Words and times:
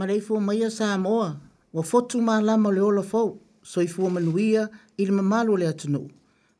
ma 0.00 0.06
le 0.08 0.16
ifo 0.16 0.40
maia 0.40 0.70
sa 0.72 0.94
amoa, 0.96 1.36
wa 1.72 1.82
fotu 1.84 2.22
ma 2.24 2.40
lama 2.40 2.72
le 2.72 2.80
ola 2.80 3.02
fau, 3.02 3.36
so 3.62 3.82
ifo 3.84 4.08
manuia 4.10 4.68
ili 4.96 5.10
ma 5.12 5.22
malo 5.22 5.56
le 5.60 5.66
atunu, 5.68 6.08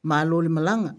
malo 0.03 0.43
le 0.45 0.49
malanga. 0.49 0.93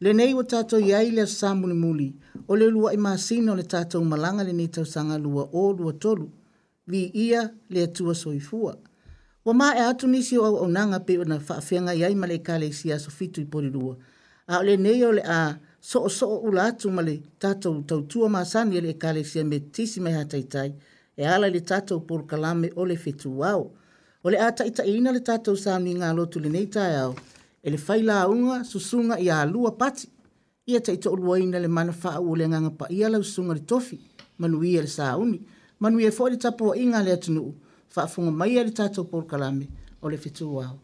Le 0.00 0.12
nei 0.14 0.32
wa 0.34 0.44
tato 0.44 0.78
iai 0.78 1.10
le 1.10 1.26
sa 1.26 1.54
muli 1.58 1.74
muli, 1.74 2.12
o 2.46 2.54
le 2.54 2.70
lua 2.70 2.92
ima 2.94 3.18
sino 3.18 3.56
le 3.58 3.64
tato 3.66 3.98
malanga 4.04 4.44
le 4.46 4.52
nei 4.54 4.68
tausanga 4.70 5.18
lua 5.18 5.48
o 5.50 5.72
lua 5.72 5.92
tolu, 5.92 6.28
vi 6.86 7.10
ia 7.14 7.50
le 7.68 7.82
atua 7.82 8.14
so 8.14 8.30
ifua. 8.32 8.78
Wa 9.44 9.52
ma 9.52 9.74
e 9.74 9.82
atu 9.90 10.06
nisi 10.06 10.38
o 10.38 10.44
au 10.46 10.56
au 10.62 10.68
nanga 10.70 11.00
pe 11.02 11.18
o 11.18 11.24
na 11.24 11.40
faafenga 11.42 11.96
iai 11.98 12.14
ma 12.14 12.26
le 12.30 12.38
kale 12.38 12.68
isi 12.70 12.92
a 12.94 12.98
so 13.00 13.10
fitu 13.10 13.40
i 13.40 13.44
pori 13.44 13.70
lua. 13.74 13.96
A 14.46 14.60
o 14.62 14.62
le 14.62 14.76
nei 14.76 15.02
o 15.02 15.10
le 15.18 15.22
a 15.26 15.58
so 15.82 16.04
o 16.06 16.08
so 16.08 16.30
o 16.30 16.38
ula 16.46 16.70
atu 16.70 16.90
ma 16.94 17.02
le 17.02 17.18
tato 17.42 17.74
tautua 17.82 18.28
ma 18.30 18.44
sani 18.44 18.78
e 18.78 18.84
le 18.86 18.94
kale 18.94 19.20
isi 19.26 19.40
a 19.42 19.44
me 19.44 19.58
tisi 19.58 19.98
mai 19.98 20.14
hataitai. 20.14 20.46
tai 20.70 20.87
e 21.18 21.26
ala 21.26 21.48
le 21.50 21.60
tatou 21.60 22.00
polokalame 22.06 22.68
o 22.76 22.82
le 22.86 22.96
fetu 22.96 23.44
ao 23.44 23.62
o 24.24 24.28
le 24.30 24.38
a 24.38 24.48
taʻitaʻiina 24.58 25.10
le 25.16 25.20
tatou 25.28 25.54
samiga 25.64 26.08
lotu 26.16 26.36
lenei 26.44 26.66
taeao 26.74 27.12
e 27.62 27.68
le 27.72 27.78
fai 27.86 28.00
lauga 28.08 28.56
susuga 28.70 29.14
ia 29.20 29.36
alua 29.42 29.70
pati 29.80 30.06
ia 30.70 30.78
taʻitoʻoluaina 30.86 31.58
le 31.62 31.68
manafaau 31.76 32.22
o 32.30 32.34
le 32.38 32.44
agaga 32.44 32.70
paia 32.78 33.08
lausuga 33.12 33.54
le 33.58 33.62
tofi 33.70 33.96
manuia 34.40 34.80
le 34.86 34.90
sauni 34.98 35.38
manuia 35.82 36.10
foʻi 36.18 36.30
le 36.32 36.38
tapuaʻiga 36.44 36.96
a 37.00 37.04
le 37.06 37.10
atunuu 37.16 37.52
faafoga 37.94 38.30
mai 38.38 38.50
ia 38.54 38.62
le 38.64 38.70
tatou 38.80 39.04
polokalame 39.10 39.66
o 40.02 40.06
le 40.10 40.16
fetu 40.22 40.60
ao 40.62 40.78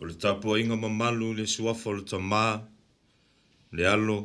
o 0.00 0.02
le 0.08 0.14
tapuaʻiga 0.24 0.74
mamalu 0.82 1.24
i 1.32 1.34
le 1.38 1.44
suafa 1.54 1.86
o 1.90 1.94
le 2.00 2.04
tamā 2.10 2.44
le 3.76 3.84
alo 3.94 4.16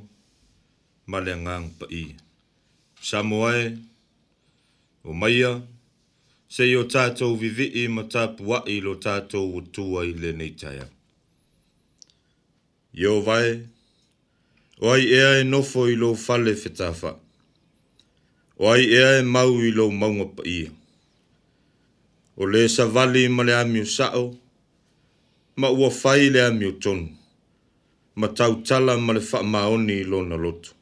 ma 1.10 1.18
le 1.26 1.32
agaga 1.36 1.68
paia 1.80 2.16
samoae 3.10 3.64
o 5.04 5.14
maia, 5.14 5.60
se 6.48 6.64
i 6.68 6.76
o 6.80 6.86
tātou 6.88 7.36
vivi 7.40 7.66
i 7.84 7.88
ma 7.92 8.04
tāpu 8.14 8.56
i 8.74 8.80
lo 8.86 8.94
tātou 9.04 9.58
o 9.58 9.62
tua 9.76 10.06
i 10.08 10.14
le 10.16 10.32
neitaya. 10.38 10.86
Yo 12.94 13.20
vai, 13.26 13.50
o 14.80 14.94
ai 14.94 15.08
ea 15.18 15.32
e 15.42 15.44
nofo 15.44 15.88
i 15.92 15.96
lo 16.00 16.14
fale 16.16 16.54
fetafa, 16.56 17.14
o 18.58 18.70
ai 18.72 18.86
ea 18.98 19.18
e 19.20 19.24
mau 19.28 19.58
i 19.60 19.72
lo 19.76 19.90
maunga 19.92 20.28
pa 20.38 20.46
ia. 20.48 20.70
O 22.38 22.48
le 22.50 22.64
sa 22.72 22.86
vali 22.88 23.28
ma 23.30 23.44
le 23.44 23.54
amiu 23.58 23.86
sao, 23.86 24.24
ma 25.60 25.68
ua 25.70 25.90
fai 25.92 26.30
le 26.32 26.42
amiu 26.48 26.72
tonu, 26.80 27.10
ma 28.16 28.28
tau 28.32 28.62
tala 28.64 28.96
ma 28.98 29.14
le 29.18 29.22
fa 29.22 29.44
maoni 29.44 30.00
i 30.06 30.08
lo 30.08 30.24
na 30.24 30.36
lotu 30.40 30.76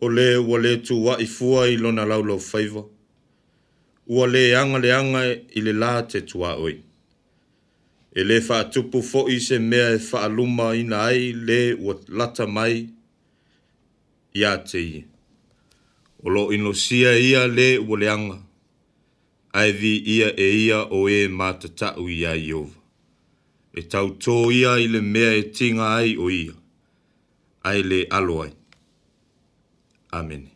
o 0.00 0.08
le 0.08 0.36
ua 0.38 0.58
le 0.58 0.76
tuwa 0.76 1.18
i 1.20 1.26
fua 1.26 1.66
i 1.68 1.76
lona 1.76 2.04
laulo 2.04 2.38
faiva. 2.38 2.82
Ua 4.06 4.26
le 4.26 4.56
anga 4.56 4.78
le 4.78 4.92
anga 4.94 5.22
i 5.54 5.60
le 5.60 5.72
la 5.72 6.00
te 6.02 6.20
tuwa 6.20 6.54
oi. 6.56 6.76
E 8.14 8.24
le 8.24 8.40
wha 8.48 8.64
tupu 8.64 9.02
fo 9.02 9.28
i 9.30 9.38
se 9.40 9.58
mea 9.58 9.90
e 9.92 9.98
wha 10.12 10.22
aluma 10.24 10.70
i 10.74 10.82
na 10.84 11.04
ai 11.06 11.32
le 11.32 11.60
ua 11.74 11.94
lata 12.08 12.46
mai 12.46 12.88
i 14.34 14.44
te 14.70 14.80
i. 14.80 15.02
O 16.24 16.28
lo 16.30 16.50
ino 16.52 16.72
sia 16.72 17.12
ia 17.18 17.46
le 17.46 17.76
ua 17.78 17.98
le 17.98 18.08
anga. 18.10 18.38
Ai 19.52 19.72
vi 19.72 19.92
ia 20.16 20.32
e 20.36 20.48
ia 20.64 20.80
o 20.84 21.08
e 21.10 21.28
mata 21.28 21.68
tau 21.80 22.08
i 22.08 22.18
a 22.30 22.34
iova. 22.48 22.78
E 23.74 23.80
tau 23.92 24.08
tō 24.22 24.36
ia 24.54 24.72
i 24.82 24.88
le 24.92 25.00
mea 25.12 25.32
e 25.34 25.42
tinga 25.56 25.88
ai 25.96 26.16
o 26.16 26.30
ia. 26.30 26.54
Ai 27.62 27.82
le 27.90 28.00
alo 28.10 28.42
ai. 28.42 28.52
Amen. 30.12 30.50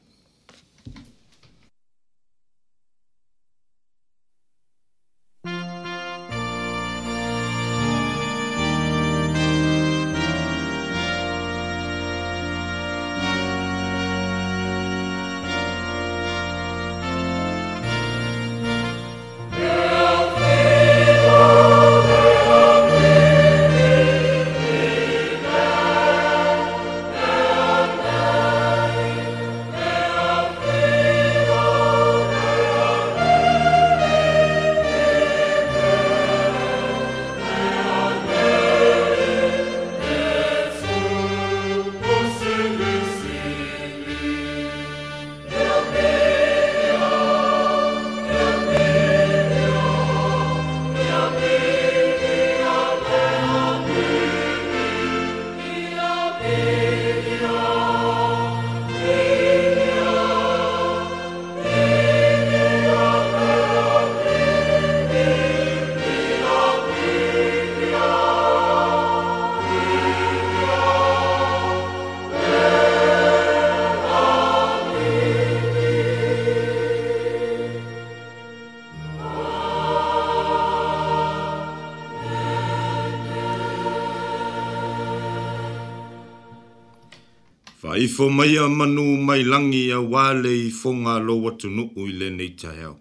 i 87.96 88.06
fo 88.08 88.28
mai 88.28 88.56
a 88.56 88.68
manu 88.68 89.04
mai 89.26 89.42
langi 89.52 89.82
a 89.96 89.98
wale 90.12 90.50
i 90.68 90.70
fo 90.78 90.90
ngā 91.02 91.14
lo 91.26 91.34
watu 91.44 91.68
nuku 91.76 92.02
le 92.18 92.28
nei 92.38 92.50
ta 92.60 92.70
heo. 92.80 92.94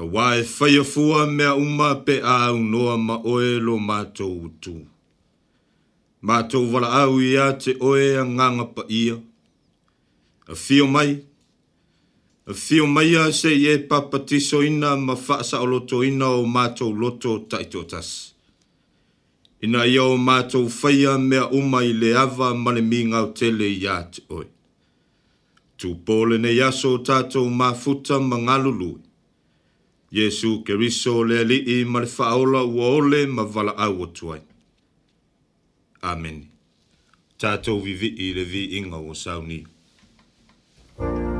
A 0.00 0.04
wae 0.14 0.42
fai 0.56 0.76
a 0.82 0.84
fua 0.92 1.20
mea 1.36 1.52
uma 1.64 1.90
pe 2.06 2.16
a 2.34 2.36
au 2.48 2.58
noa 2.72 2.94
ma 3.06 3.16
oe 3.32 3.48
lo 3.66 3.76
mātou 3.88 4.34
utu. 4.46 4.74
Mātou 6.26 6.70
wala 6.72 6.88
au 7.02 7.16
i 7.28 7.32
a 7.46 7.48
te 7.62 7.72
oe 7.88 8.06
a 8.22 8.24
nganga 8.36 8.66
pa 8.74 8.82
ia. 9.02 9.16
A 10.52 10.54
fio 10.64 10.86
mai. 10.94 11.10
A 12.52 12.52
fio 12.64 12.86
mai 12.94 13.12
a 13.22 13.26
se 13.40 13.52
i 13.52 13.66
e 13.72 13.76
papatiso 13.88 14.62
ina 14.68 14.94
ma 14.96 15.14
faasa 15.26 15.60
o 15.64 15.66
loto 15.72 16.00
ina 16.10 16.28
o 16.40 16.42
mātou 16.56 16.92
loto 17.02 17.32
taito 17.50 17.84
tasi 17.90 18.35
ina 19.66 19.82
ia 19.90 20.02
o 20.06 20.16
mātou 20.22 20.68
whaia 20.70 21.14
mea 21.22 21.46
uma 21.58 21.80
i 21.84 21.92
le 22.00 22.12
awa 22.20 22.52
mani 22.62 22.82
mi 22.86 23.00
ngau 23.10 23.32
tele 23.38 23.66
i 23.70 23.80
ati 23.90 24.22
oi. 24.38 24.46
Tu 25.78 25.90
pōle 26.06 26.38
ne 26.42 26.52
yaso 26.54 26.92
tātou 27.06 27.50
mafuta 27.60 28.20
ma 28.22 28.38
ngalului. 28.46 29.02
Yesu 30.18 30.62
ke 30.64 30.78
riso 30.80 31.22
le 31.28 31.42
li 31.50 31.58
i 31.74 31.76
mani 31.92 32.10
whaola 32.16 32.62
ua 32.64 32.92
ole 33.00 33.24
ma 33.36 33.42
vala 33.54 33.74
au 33.86 34.06
tuai. 34.16 34.40
Amen. 36.12 36.44
Tātou 37.40 37.82
vivi 37.86 38.14
i 38.28 38.34
le 38.38 38.44
vi 38.44 38.68
inga 38.78 39.02
o 39.10 39.14
sauni. 39.14 39.64
Amen. 40.98 41.35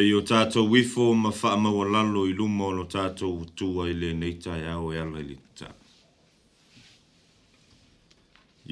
Se 0.00 0.04
i 0.06 0.14
o 0.16 0.22
tātou 0.24 0.64
wifo 0.70 1.12
ma 1.12 1.28
wha 1.28 1.56
mawa 1.60 1.84
lalo 1.84 2.22
i 2.24 2.32
luma 2.32 2.70
o 2.70 2.70
no 2.72 2.84
tātou 2.88 3.42
tua 3.54 3.84
i 3.90 3.92
le 3.92 4.14
neita 4.16 4.54
e 4.56 4.62
au 4.72 4.86
e 4.94 4.96
ala 4.96 5.20
i 5.20 5.26
lita. 5.28 5.66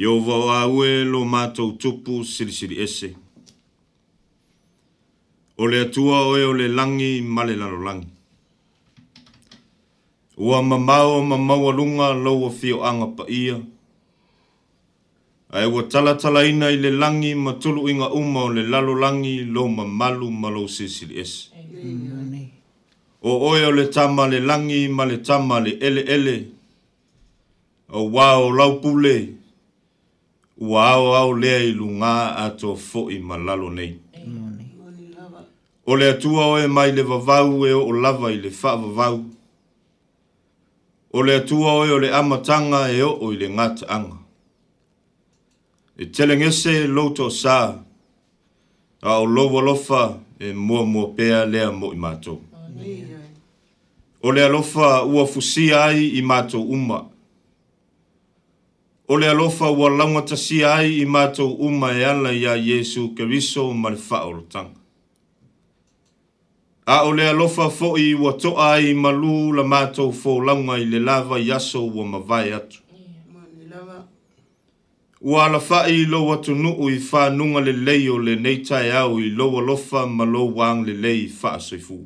I 0.00 0.06
o 0.08 0.14
vau 0.24 0.46
awe 0.54 0.88
lo 1.04 1.20
mātou 1.28 1.74
tupu 1.76 2.22
siri 2.24 2.54
siri 2.58 2.78
ese. 2.80 3.10
O 5.60 5.68
le 5.68 5.82
atua 5.90 6.22
oe 6.30 6.46
o 6.48 6.54
le 6.56 6.70
langi 6.78 7.10
ma 7.20 7.44
le 7.44 7.58
lalo 7.60 7.82
langi. 7.90 8.08
Ua 10.38 10.62
ma 10.62 10.78
mau 10.88 11.20
ma 11.28 11.36
maua 11.36 11.76
lunga 11.76 12.08
lau 12.24 12.46
o 12.48 12.50
fio 12.50 12.80
anga 12.88 13.10
pa 13.20 13.28
ia. 13.28 13.58
Ia 13.58 13.58
ae 15.52 15.66
ua 15.66 15.82
talatalaina 15.82 16.68
i 16.70 16.76
le 16.76 16.90
langi 16.90 17.34
ma 17.34 17.52
tuluiga 17.52 18.08
uma 18.08 18.42
o 18.44 18.48
le 18.52 18.62
lalolagi 18.62 19.44
lou 19.48 19.68
mamalu 19.68 20.30
ma 20.30 20.50
lou 20.50 20.68
sesiliese 20.68 21.48
o 23.22 23.32
oe 23.48 23.64
o 23.66 23.72
le 23.72 23.86
tama 23.88 24.28
le 24.28 24.40
lagi 24.40 24.88
ma 24.88 25.04
le 25.06 25.16
tama 25.18 25.60
le 25.60 25.70
ele 25.80 26.46
auā 27.88 28.38
o 28.44 28.52
laupule 28.52 29.28
ua 30.60 30.90
aoao 30.92 31.32
lea 31.36 31.64
i 31.64 31.72
lugā 31.72 32.36
atoa 32.44 32.76
foʻi 32.76 33.18
ma 33.22 33.38
lalo 33.40 33.70
nei 33.70 33.96
o 35.86 35.96
le 35.96 36.10
atua 36.10 36.46
oe 36.46 36.66
mai 36.66 36.92
le 36.92 37.02
vavau 37.02 37.66
e 37.66 37.72
oo 37.72 37.92
lava 37.92 38.28
i 38.32 38.36
le 38.36 38.50
faavavau 38.50 39.24
o 41.12 41.22
le 41.22 41.34
atua 41.36 41.72
oe 41.72 41.90
o 41.90 41.98
le 41.98 42.10
amataga 42.12 42.90
e 42.92 43.02
oo 43.02 43.32
i 43.32 43.36
le 43.40 43.48
gataaga 43.48 44.27
e 45.98 46.06
telengese 46.06 46.86
loto 46.86 47.26
sa 47.30 47.82
a 49.02 49.10
o 49.18 49.24
lova 49.26 49.60
lofa 49.60 50.20
e 50.38 50.52
mua 50.52 50.84
mua 50.86 51.08
pea 51.14 51.44
lea 51.44 51.72
mo 51.72 51.92
imato. 51.92 52.38
Amen. 52.54 53.08
O 54.22 54.30
lea 54.32 54.48
lofa 54.48 55.02
ua 55.02 55.26
fusi 55.26 55.72
ai 55.74 56.14
imato 56.16 56.62
uma. 56.62 57.08
O 59.08 59.16
lea 59.16 59.32
lofa 59.32 59.70
ua 59.70 59.90
langa 59.90 60.22
tasi 60.22 60.62
ai 60.64 61.00
imato 61.02 61.50
uma 61.54 61.90
e 61.92 62.04
ala 62.04 62.30
ia 62.32 62.54
Jesu 62.56 63.14
keriso 63.14 63.72
malifa 63.74 64.24
orotanga. 64.26 64.78
A 66.86 67.02
o 67.08 67.12
lea 67.12 67.32
lofa 67.32 67.70
fo 67.70 67.96
i 67.98 68.14
ua 68.14 68.32
toa 68.38 68.74
ai 68.74 68.94
malu 68.94 69.52
la 69.52 69.64
mato 69.64 70.12
fo 70.12 70.40
langa 70.40 70.78
i 70.78 70.84
le 70.86 70.98
lava 71.00 71.38
yaso 71.38 71.82
ua 71.86 72.04
mavai 72.04 72.52
atu 72.52 72.78
ua 75.20 75.48
alafaʻi 75.48 75.90
i 76.02 76.04
lou 76.06 76.32
atunuu 76.32 76.90
i 76.90 76.98
fanuga 76.98 77.60
lelei 77.60 78.08
o 78.08 78.18
lenei 78.18 78.58
taeao 78.62 79.18
i 79.18 79.30
lou 79.30 79.58
alofa 79.58 80.06
ma 80.06 80.24
lou 80.24 80.62
ag 80.62 80.86
lelei 80.86 81.26
faasoifū 81.28 81.98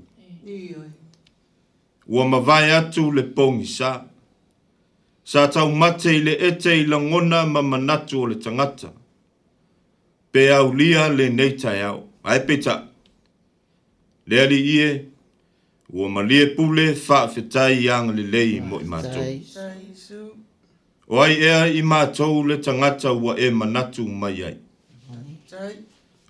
ua 2.09 2.29
mavae 2.29 2.73
atu 2.77 3.13
le 3.13 3.23
pogisā 3.23 4.05
sa 5.25 5.49
taumate 5.49 6.11
i 6.17 6.23
le 6.25 6.33
ete 6.49 6.75
i 6.81 6.87
lagona 6.87 7.47
ma 7.47 7.63
manatu 7.63 8.23
o 8.23 8.27
le 8.27 8.35
tagata 8.35 8.89
pe 10.33 10.51
aulia 10.55 11.09
lenei 11.09 11.53
taeao 11.57 12.09
ae 12.25 12.39
peitaʻi 12.47 12.87
le 14.27 14.41
aliie 14.41 15.05
ua 15.93 16.09
malie 16.09 16.47
pule 16.57 16.95
faafetai 16.95 17.83
iaga 17.85 18.13
lelei 18.13 18.61
mo 18.61 18.81
i 18.81 18.85
matou 18.85 20.41
O 21.13 21.19
ai 21.21 21.35
ea 21.45 21.67
i 21.69 21.83
mātou 21.85 22.41
le 22.49 22.57
tangata 22.57 23.11
ua 23.13 23.35
e 23.37 23.51
manatu 23.53 24.07
mai 24.21 24.39
ai. 24.49 24.55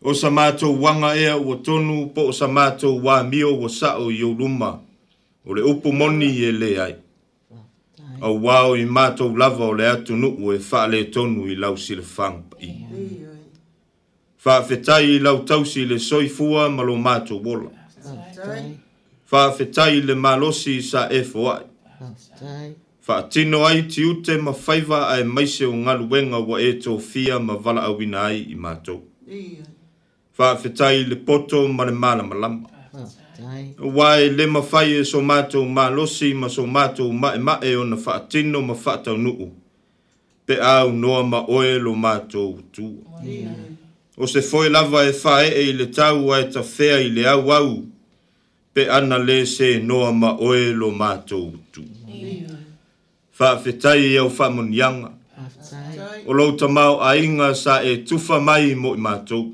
O 0.02 0.10
sa 0.18 0.26
mātou 0.34 0.74
wanga 0.82 1.12
ea 1.16 1.36
ua 1.38 1.54
tonu 1.62 2.08
po 2.14 2.24
o 2.32 2.34
sa 2.34 2.48
mātou 2.50 2.96
wā 3.06 3.20
mio 3.28 3.52
ua 3.60 3.70
sao 3.70 4.10
i 4.10 4.18
uruma. 4.26 4.72
O 5.46 5.54
le 5.54 5.62
upu 5.70 5.92
moni 5.94 6.32
e 6.42 6.50
le 6.56 6.72
ai. 6.82 6.96
O 8.26 8.34
wāo 8.42 8.74
i 8.74 8.82
mātou 8.82 9.38
lava 9.38 9.68
o 9.68 9.76
le 9.78 9.86
atu 9.86 10.16
nuku 10.18 10.50
e 10.56 10.58
wha 10.66 10.82
le 10.90 11.04
tonu 11.14 11.46
i 11.50 11.54
lau 11.54 11.76
sile 11.78 12.02
whang 12.16 12.42
i. 12.58 12.74
Wha 14.44 14.58
i 14.98 15.12
lau 15.22 15.44
tausi 15.46 15.86
le 15.86 16.00
soifua 16.02 16.66
malo 16.74 16.96
mātou 16.98 17.38
wola. 17.38 17.70
Wha 19.30 19.48
whetai 19.54 20.02
le 20.02 20.18
malosi 20.18 20.80
sa 20.82 21.06
e 21.06 21.22
fo 21.22 21.52
ai. 21.54 21.70
Fa 23.04 23.12
Whaatino 23.24 23.66
ai 23.66 23.82
ti 23.86 24.02
ute 24.04 24.36
ma 24.38 24.52
whaiva 24.52 25.08
ai 25.08 25.24
maise 25.24 25.64
o 25.66 25.74
ngalu 25.74 26.06
wenga 26.10 26.38
wa 26.38 26.58
e 26.60 26.72
tō 26.78 27.00
fia 27.00 27.38
ma 27.40 27.54
wala 27.56 27.82
awina 27.82 28.20
ai 28.28 28.46
i 28.50 28.54
mātou. 28.54 29.00
Whaafetai 30.38 31.08
le 31.08 31.16
poto 31.16 31.66
ma 31.68 31.84
le 31.84 31.90
mala 31.92 32.22
malama. 32.22 32.68
Wai 33.80 34.22
e 34.28 34.30
le 34.30 34.46
ma 34.46 34.60
whai 34.60 35.00
e 35.00 35.04
so 35.04 35.20
mātou 35.20 35.66
ma 35.68 35.88
losi 35.90 36.32
ma 36.34 36.46
so 36.48 36.62
mātou 36.62 37.10
ma 37.12 37.32
e 37.34 37.38
ma 37.38 37.58
e 37.60 37.74
o 37.74 37.82
na 37.84 37.96
whaatino 37.96 38.62
ma 38.64 38.74
whaatau 38.74 39.18
nuu. 39.18 39.50
Pe 40.46 40.60
au 40.62 40.92
noa 40.92 41.24
ma 41.26 41.40
oe 41.48 41.78
lo 41.82 41.96
mātou 41.96 42.54
tu. 42.70 42.86
O 44.16 44.26
se 44.30 44.42
foe 44.46 44.68
lava 44.70 45.02
e 45.02 45.10
whae 45.10 45.48
e 45.50 45.64
i 45.72 45.72
le 45.72 45.88
tau 45.90 46.30
a 46.30 46.38
e 46.38 46.46
ta 46.54 46.62
fea 46.62 47.00
i 47.02 47.10
le 47.10 47.26
au 47.34 47.50
au. 47.50 47.74
Pe 48.72 48.86
ana 48.88 49.18
le 49.18 49.40
se 49.46 49.80
noa 49.82 50.12
ma 50.12 50.36
oe 50.38 50.70
lo 50.72 50.92
mātou 50.94 51.50
tu. 51.72 51.82
Amen 51.82 52.01
faafetai 53.42 54.02
iau 54.14 54.26
e 54.30 54.34
faamoniaga 54.38 55.08
o 56.30 56.32
lou 56.38 56.50
tamao 56.56 56.94
aiga 57.08 57.48
sa 57.54 57.74
e 57.84 57.96
tufa 58.08 58.36
mai 58.40 58.74
mo 58.82 58.92
i 58.94 58.98
matou 59.06 59.44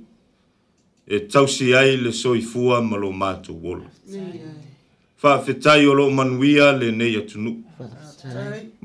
e 1.09 1.19
tausi 1.33 1.73
ai 1.81 1.97
le 2.05 2.13
soifua 2.13 2.83
ma 2.89 2.97
lo 3.03 3.11
matou 3.23 3.57
ola 3.73 3.89
faafetai 5.23 5.87
o 5.87 5.95
loo 5.99 6.11
manuia 6.19 6.73
lenei 6.81 7.17
atunuu 7.21 7.57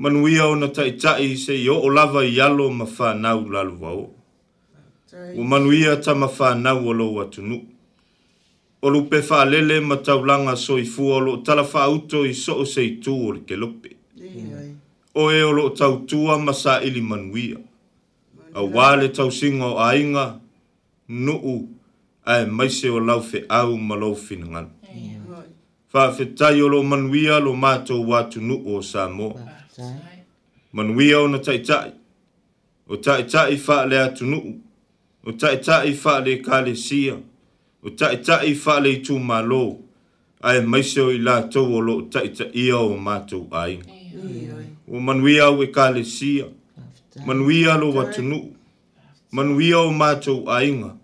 manuia 0.02 0.46
ona 0.52 0.68
taʻitaʻi 0.76 1.28
seʻi 1.44 1.68
oo 1.74 1.88
lava 1.96 2.24
i 2.24 2.40
alo 2.40 2.66
ma 2.78 2.86
fanau 2.96 3.40
lalovaoo 3.54 4.06
ua 5.38 5.44
manuia 5.50 5.96
tamafanau 6.04 6.80
o 6.90 6.92
lou 7.00 7.20
atunuu 7.22 7.60
o 8.82 8.86
lupe 8.94 9.18
faalele 9.28 9.76
ma 9.80 9.96
taulaga 10.06 10.56
soifua 10.56 11.16
o 11.18 11.20
loo 11.26 11.36
talafaauto 11.46 12.24
i 12.30 12.32
soo 12.44 12.64
seitu 12.64 13.12
o 13.26 13.32
le 13.34 13.40
kelope 13.50 13.93
o 15.16 15.30
e 15.32 15.42
olo 15.44 15.70
tau 15.70 15.98
tua 16.06 16.38
masa 16.38 16.82
ili 16.82 17.00
manuia. 17.00 17.58
A 18.54 18.62
wale 18.62 19.08
tau 19.08 19.30
singa 19.32 19.66
o 19.66 19.78
ainga, 19.78 20.40
nuu, 21.08 21.68
ae 22.26 22.44
maise 22.46 22.90
o 22.90 22.98
lau 23.00 23.20
fe 23.22 23.44
au 23.48 23.78
ma 23.78 23.94
lau 23.96 24.14
finangan. 24.16 24.68
Whawhetai 25.94 26.58
o 26.62 26.68
lo 26.68 26.82
manuia 26.82 27.38
lo 27.38 27.52
mātou 27.54 28.08
watu 28.08 28.40
nuu 28.42 28.64
o 28.66 28.80
sa 28.82 29.06
mō. 29.06 29.28
Manuia 30.72 31.20
o 31.22 31.28
na 31.28 31.38
taitai, 31.38 31.92
o 32.90 32.96
taitai 32.96 33.54
wha 33.54 33.84
le 33.86 34.00
atu 34.02 34.26
nuu, 34.26 34.58
o 35.26 35.32
taitai 35.32 35.94
wha 35.94 36.18
le 36.18 36.36
kale 36.42 36.74
sia, 36.74 37.14
o 37.84 37.90
taitai 37.90 38.58
wha 38.58 38.80
le 38.82 38.96
tū 39.06 39.20
mā 39.22 39.38
lō, 39.46 39.62
ae 40.42 40.58
maise 40.66 40.98
o 40.98 41.12
i 41.14 41.22
lātou 41.22 41.78
o 41.78 41.80
lo 41.80 42.00
taitai 42.10 42.50
ia 42.54 42.82
o 42.82 42.96
mātou 42.98 43.46
ainga. 43.54 43.86
Amen 44.18 44.73
o 44.86 45.00
manuia 45.00 45.50
o 45.50 45.62
ekalesia 45.64 46.44
manuia 47.26 47.74
lo 47.76 47.92
watunuu 47.94 48.56
manuia 49.32 49.78
o 49.78 49.90
matou 49.90 50.48
ainga 50.50 50.96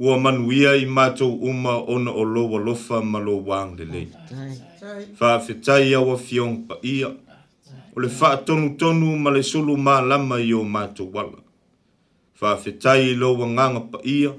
ua 0.00 0.18
manuia 0.20 0.72
i 0.76 0.86
matou 0.86 1.34
uma 1.40 1.76
ona 1.82 2.10
o 2.10 2.24
lou 2.24 2.56
alofa 2.56 3.02
ma 3.02 3.18
lo 3.18 3.44
wagalelei 3.46 4.08
faafetai 5.14 5.94
aua 5.94 6.18
fioga 6.18 6.58
paia 6.68 7.08
o 7.96 8.00
le 8.00 8.08
faatonutonu 8.08 9.16
ma 9.18 9.30
le 9.30 9.42
sulu 9.42 9.76
malama 9.76 10.40
i 10.40 10.54
o 10.54 10.64
matou 10.64 11.12
ala 11.20 11.38
faafetai 12.34 13.10
i 13.10 13.14
lou 13.14 13.44
agaga 13.44 13.80
paia 13.80 14.32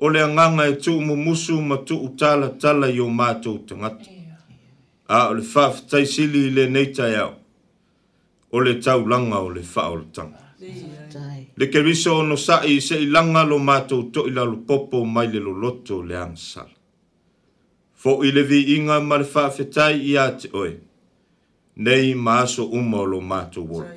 o 0.00 0.08
le 0.10 0.20
agaga 0.22 0.66
e 0.68 0.72
tuumumusu 0.74 1.62
ma 1.62 1.76
tuu 1.76 2.08
talatala 2.18 2.86
i 2.90 3.00
o 3.00 3.08
matou 3.08 3.58
tagata 3.58 4.10
a 5.08 5.28
o 5.28 5.34
le 5.34 5.42
faafetaisili 5.42 6.46
i 6.46 6.50
lenei 6.50 6.86
taeao 6.86 7.38
o 8.52 8.60
le 8.60 8.74
tau 8.80 9.06
langa 9.08 9.38
o 9.40 9.48
le 9.48 9.62
faa 9.62 9.90
o 9.90 9.96
le 9.96 10.06
tanga. 10.12 10.38
Le 11.56 11.66
keriso 11.68 12.16
ono 12.20 12.36
sa'i 12.36 12.80
se 12.80 12.98
i 13.00 13.06
langa 13.06 13.42
lo 13.44 13.58
mato 13.58 14.10
to 14.12 14.26
i 14.28 14.30
lalo 14.30 14.56
popo 14.68 15.04
mai 15.04 15.26
le 15.32 15.38
lo 15.40 15.52
loto 15.52 16.02
le 16.02 16.16
ansala. 16.16 16.70
Fo 18.00 18.22
i 18.22 18.30
le 18.32 18.42
vi 18.44 18.76
inga 18.76 19.00
ma 19.00 19.16
le 19.16 19.24
faa 19.24 19.50
fetai 19.50 19.96
i 20.10 20.12
te 20.38 20.48
oe, 20.52 20.72
nei 21.84 22.14
maaso 22.14 22.70
umo 22.78 23.02
lo 23.04 23.20
mato 23.20 23.62
wola. 23.64 23.90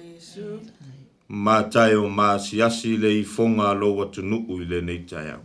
Ma 1.27 1.57
tai 1.73 1.93
o 1.95 2.07
maa 2.07 2.37
siasi 2.39 2.97
le 3.01 3.09
i 3.21 3.23
fonga 3.23 3.71
lo 3.73 3.87
watu 3.97 4.21
nuu 4.21 4.59
i 4.61 4.65
le 4.71 4.79
nei 4.81 5.01
tai 5.09 5.27
au. 5.35 5.43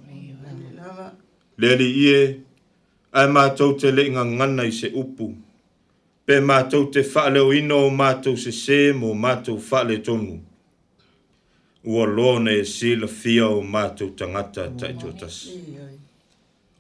Le 1.61 1.71
li 1.81 1.91
ie, 2.07 2.21
ai 3.19 3.29
mato 3.29 3.75
te 3.81 3.89
le 3.93 4.03
inga 4.09 4.25
ngana 4.25 4.65
i 4.65 4.73
se 4.73 4.89
upu, 5.03 5.27
pe 6.31 6.37
mātou 6.47 6.85
te 6.95 7.03
whaaleo 7.03 7.49
ino 7.59 7.77
o 7.83 7.87
mātou 7.91 8.37
se 8.39 8.53
se 8.55 8.77
mō 8.95 9.09
mātou 9.19 9.57
whaale 9.67 9.97
tonu. 10.07 10.37
Ua 11.83 12.05
lōne 12.07 12.53
e 12.61 12.67
sila 12.71 13.09
fia 13.11 13.49
o 13.51 13.65
mātou 13.67 14.13
tangata 14.15 14.69
tai 14.79 14.93
tōtas. 15.01 15.41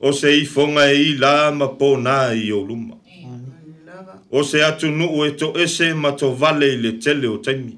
O 0.06 0.12
se 0.14 0.30
i 0.38 0.44
fonga 0.46 0.84
e 0.92 1.00
i 1.02 1.16
lā 1.18 1.32
ma 1.56 1.66
pō 1.80 1.88
nā 2.04 2.14
i 2.38 2.44
o 2.54 2.60
luma. 2.68 2.94
O 4.30 4.44
se 4.46 4.62
atu 4.62 4.92
nuu 4.94 5.24
e 5.26 5.32
tō 5.40 5.48
ese 5.66 5.88
ma 5.98 6.12
tō 6.20 6.30
vale 6.44 6.68
i 6.70 6.78
le 6.84 6.92
tele 7.02 7.26
o 7.32 7.40
taimi. 7.42 7.74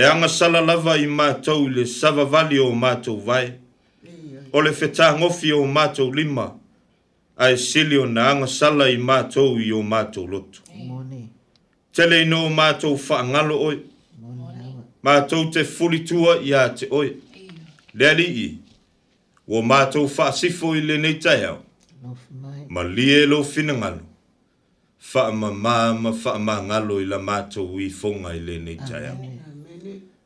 E 0.00 0.06
anga 0.08 0.32
sala 0.32 0.62
lava 0.64 0.96
i 0.96 1.04
mātou 1.20 1.68
le 1.68 1.84
sava 1.98 2.24
vali 2.36 2.56
o 2.64 2.70
mātou 2.86 3.20
vai. 3.28 3.50
O 4.56 4.64
le 4.64 4.72
whetā 4.80 5.10
ngofi 5.20 5.52
o 5.58 5.60
mātou 5.60 5.60
lima. 5.60 5.60
O 5.60 5.60
le 5.60 5.60
whetā 5.60 5.60
ngofi 5.60 5.60
o 5.60 5.66
mātou 5.76 6.14
lima 6.22 6.48
ae 7.38 7.56
sili 7.56 7.98
ona 7.98 8.26
agasala 8.28 8.90
i 8.90 8.96
matou 8.98 9.60
i 9.60 9.72
o 9.72 9.82
matou 9.82 10.26
loto 10.26 10.60
tele 11.92 12.22
ino 12.22 12.46
o 12.46 12.50
matou 12.50 12.98
faagalo 12.98 13.58
oe 13.62 13.76
matou 15.02 15.50
te 15.50 15.64
fulitua 15.64 16.38
iā 16.42 16.66
te 16.74 16.88
oe 16.90 17.10
le 17.94 18.08
alii 18.08 18.58
ua 19.46 19.62
matou 19.62 20.08
faasifo 20.08 20.74
i 20.76 20.80
lenei 20.80 21.14
taeao 21.14 21.62
ma 22.68 22.82
lie 22.82 23.26
lo 23.26 23.44
finagalo 23.44 24.00
faamamā 24.98 26.00
ma 26.00 26.12
faamagalo 26.12 27.00
i 27.00 27.06
la 27.06 27.18
matou 27.18 27.80
ifoga 27.80 28.34
i 28.34 28.40
lenei 28.40 28.76
taeao 28.76 29.18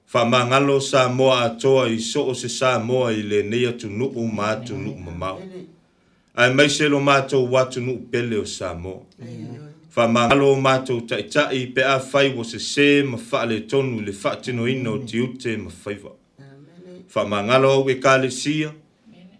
faamagalo 0.06 0.80
sa 0.80 1.08
moa 1.08 1.40
atoa 1.44 1.88
i 1.90 1.98
so 2.00 2.24
o 2.32 2.34
se 2.34 2.48
sa 2.48 2.78
moa 2.78 3.12
i 3.12 3.22
lenei 3.22 3.66
atunuu 3.68 4.26
ma 4.32 4.48
atunuu 4.56 4.96
mamao 4.98 5.40
ai 6.34 6.54
mai 6.54 6.68
se 6.70 6.88
lo 6.88 7.00
mato 7.00 7.44
watu 7.44 7.80
nu 7.80 7.96
pele 8.10 8.36
o 8.36 8.44
samo 8.46 9.06
fa 9.88 10.08
mangalo 10.08 10.56
mato 10.60 11.00
tai 11.00 11.24
tai 11.28 11.66
pe 11.66 11.82
a 11.82 11.98
fai 12.00 12.32
wo 12.34 12.42
se 12.44 12.58
se 12.58 13.02
ma 13.02 13.18
fa 13.18 13.44
le 13.46 13.60
tonu 13.60 14.00
le 14.00 14.12
fa 14.12 14.36
tino 14.36 14.66
ino 14.66 14.98
ti 14.98 15.18
ute 15.20 15.56
ma 15.56 15.70
fai 15.70 15.98
wa 16.04 16.12
fa 17.06 17.24
mangalo 17.24 17.84
we 17.84 17.94
kale 17.94 18.30
sia 18.30 18.72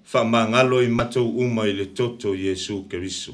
fa 0.03 0.25
mangalo 0.25 0.83
i 0.85 0.89
mato 0.89 1.25
uma 1.27 1.63
i 1.67 1.73
le 1.73 1.87
toto 1.93 2.35
yesu 2.35 2.85
keriso 2.89 3.33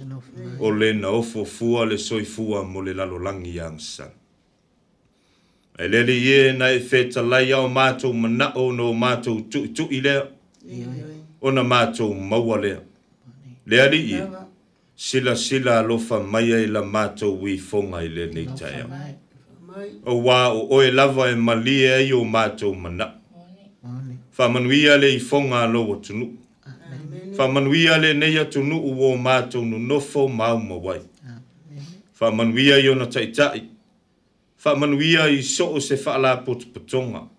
o 0.60 0.70
le 0.70 0.92
na 0.92 1.08
ofo 1.08 1.44
fua 1.44 1.84
le 1.86 1.98
soi 1.98 2.24
fua 2.24 2.62
mo 2.64 2.80
le 2.82 2.92
lalo 2.94 3.18
langi 3.18 3.56
yansan 3.56 4.10
E 5.80 5.86
lele 5.88 6.12
ye 6.22 6.52
na 6.52 6.70
e 6.70 6.80
feta 6.80 7.22
lai 7.22 7.52
au 7.52 7.68
mātou 7.68 8.12
mana 8.12 8.50
o 8.56 8.72
no 8.72 8.92
mātou 8.92 9.46
tu, 9.50 9.68
tu 9.72 9.86
i 9.94 10.00
lea. 10.00 10.26
Ona 11.40 11.62
mātou 11.62 12.10
maua 12.18 12.58
lea 12.58 12.80
le 13.68 13.82
ali 13.82 14.00
i 14.16 14.18
sila 14.96 15.37
sila 15.37 15.82
lofa 15.82 16.20
mai 16.22 16.52
e 16.52 16.66
la 16.66 16.82
mato 16.82 17.34
wi 17.42 17.58
fonga 17.58 17.98
i 18.00 18.08
le 18.08 18.25
nei 18.32 18.48
tai 18.58 18.80
au. 18.82 18.90
O 20.08 20.12
wā 20.26 20.37
o 20.56 20.60
oe 20.75 20.90
lava 20.90 21.28
e 21.30 21.34
mali 21.37 21.76
e 21.84 22.02
i 22.08 22.12
o 22.12 22.25
mato 22.25 22.72
mana. 22.75 23.06
Fa 24.30 24.48
manuia 24.48 24.96
le 24.96 25.08
i 25.18 25.20
fonga 25.20 25.66
lo 25.72 25.82
o 25.92 25.94
tunu. 26.04 26.26
Fa 27.37 27.46
manuia 27.48 27.96
le 27.98 28.12
nei 28.14 28.37
a 28.38 28.44
tunu 28.44 28.76
u 28.88 28.92
o 29.04 29.16
mato 29.16 29.60
nu 29.64 29.78
nofo 29.78 30.28
mau 30.28 30.58
mawai. 30.68 31.00
Fa 32.12 32.30
manuia 32.30 32.78
i 32.84 32.88
ona 32.88 33.06
taitai. 33.12 33.62
Fa 34.56 34.75
manuia 34.76 35.28
i 35.28 35.42
so 35.42 35.66
o 35.75 35.80
se 35.80 35.96
fa 35.96 36.18
la 36.18 36.37
putputonga. 36.40 37.20
Fa 37.20 37.38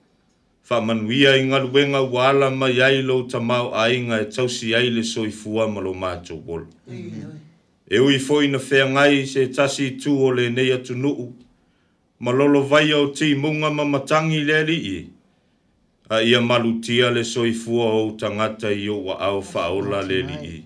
whamanuia 0.70 1.36
i 1.36 1.46
ngalu 1.46 1.74
wenga 1.74 2.02
wala 2.02 2.50
ma 2.52 2.70
iai 2.70 3.02
lou 3.02 3.26
ta 3.28 3.40
mau 3.40 3.74
ainga 3.76 4.22
e 4.22 4.26
tausi 4.26 4.76
ai 4.76 4.90
le 4.90 5.04
soifua 5.04 5.68
ma 5.68 5.82
lo 5.82 5.94
mātou 5.94 6.42
wolo. 6.46 6.68
Mm-hmm. 6.88 7.40
E 7.90 8.00
ui 8.00 8.18
fōi 8.18 8.50
na 8.52 8.60
whea 8.62 8.86
ngai 8.90 9.26
se 9.26 9.48
tasi 9.48 9.98
tū 9.98 10.14
o 10.28 10.32
le 10.32 10.50
nei 10.50 10.72
atu 10.74 10.96
nuu, 10.96 11.34
ma 12.20 12.32
lolo 12.32 12.62
vai 12.62 12.92
au 12.92 13.10
ti 13.12 13.34
munga 13.36 13.72
ma 13.74 13.84
matangi 13.84 14.44
le 14.46 14.64
li 14.64 14.78
i, 14.78 14.98
a 16.10 16.22
ia 16.22 16.42
malutia 16.42 17.10
le 17.10 17.24
soifua 17.26 17.86
o 17.90 18.12
tangata 18.12 18.70
i 18.72 18.86
o 18.90 18.98
wa 19.10 19.18
au 19.20 19.42
whaola 19.42 20.02
le 20.06 20.22
li 20.22 20.38
i. 20.58 20.64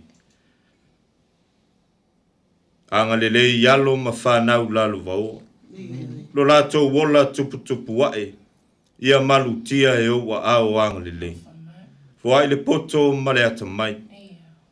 Anga 2.92 3.16
le 3.16 3.30
le 3.30 3.46
i 3.56 3.66
alo 3.68 3.96
ma 3.96 4.12
whanau 4.12 4.70
lalu 4.70 5.00
vau. 5.02 5.42
Lo 6.34 6.44
lātou 6.46 6.92
wola 6.94 7.26
tuputupu 7.32 7.98
wae, 8.00 8.26
tupu 8.26 8.43
ia 9.00 9.20
malutia 9.20 10.00
e 10.00 10.08
ou 10.10 10.34
a 10.36 10.40
aoaga 10.44 11.00
lelei 11.00 11.38
foai 12.22 12.48
le 12.48 12.58
poto 12.58 13.14
ma 13.14 13.34
le 13.34 13.44
atamai 13.46 13.96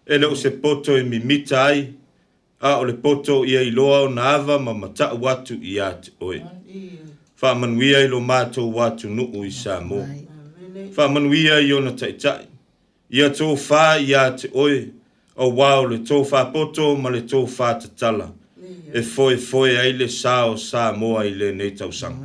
e 0.05 0.15
leʻu 0.17 0.35
se 0.35 0.49
poto 0.49 0.97
e 0.97 1.03
mimita 1.03 1.65
ai 1.65 1.93
a 2.61 2.77
o 2.79 2.83
le 2.85 2.93
poto 2.93 3.41
ia 3.45 3.61
iloa 3.61 4.01
ona 4.05 4.23
ava 4.35 4.59
ma 4.59 4.73
mataʻu 4.73 5.25
atu 5.29 5.53
iā 5.57 5.89
te 6.01 6.11
oe 6.21 6.41
faamanuia 7.35 7.99
i 8.05 8.07
lo 8.07 8.19
watu 8.21 8.61
atunuu 8.81 9.45
i 9.45 9.51
sa 9.51 9.81
mo 9.81 10.05
faamanuia 10.95 11.59
i 11.59 11.71
ona 11.73 11.91
tai. 11.91 12.15
ia 13.09 13.29
to 13.29 13.55
fa 13.55 13.97
iā 13.97 14.35
te 14.37 14.49
oe 14.53 14.89
auā 15.37 15.81
o 15.81 15.87
le 15.87 15.97
to 15.99 16.23
fa 16.23 16.45
poto 16.51 16.95
ma 16.95 17.09
le 17.09 17.21
tofā 17.21 17.79
tatala 17.81 18.31
e 18.93 19.01
foefoe 19.01 19.77
ai 19.79 19.91
le 19.93 20.07
sa 20.09 20.45
o 20.45 20.57
sa 20.57 20.91
moa 20.93 21.25
i 21.25 21.31
lenei 21.33 21.71
tausaga 21.71 22.15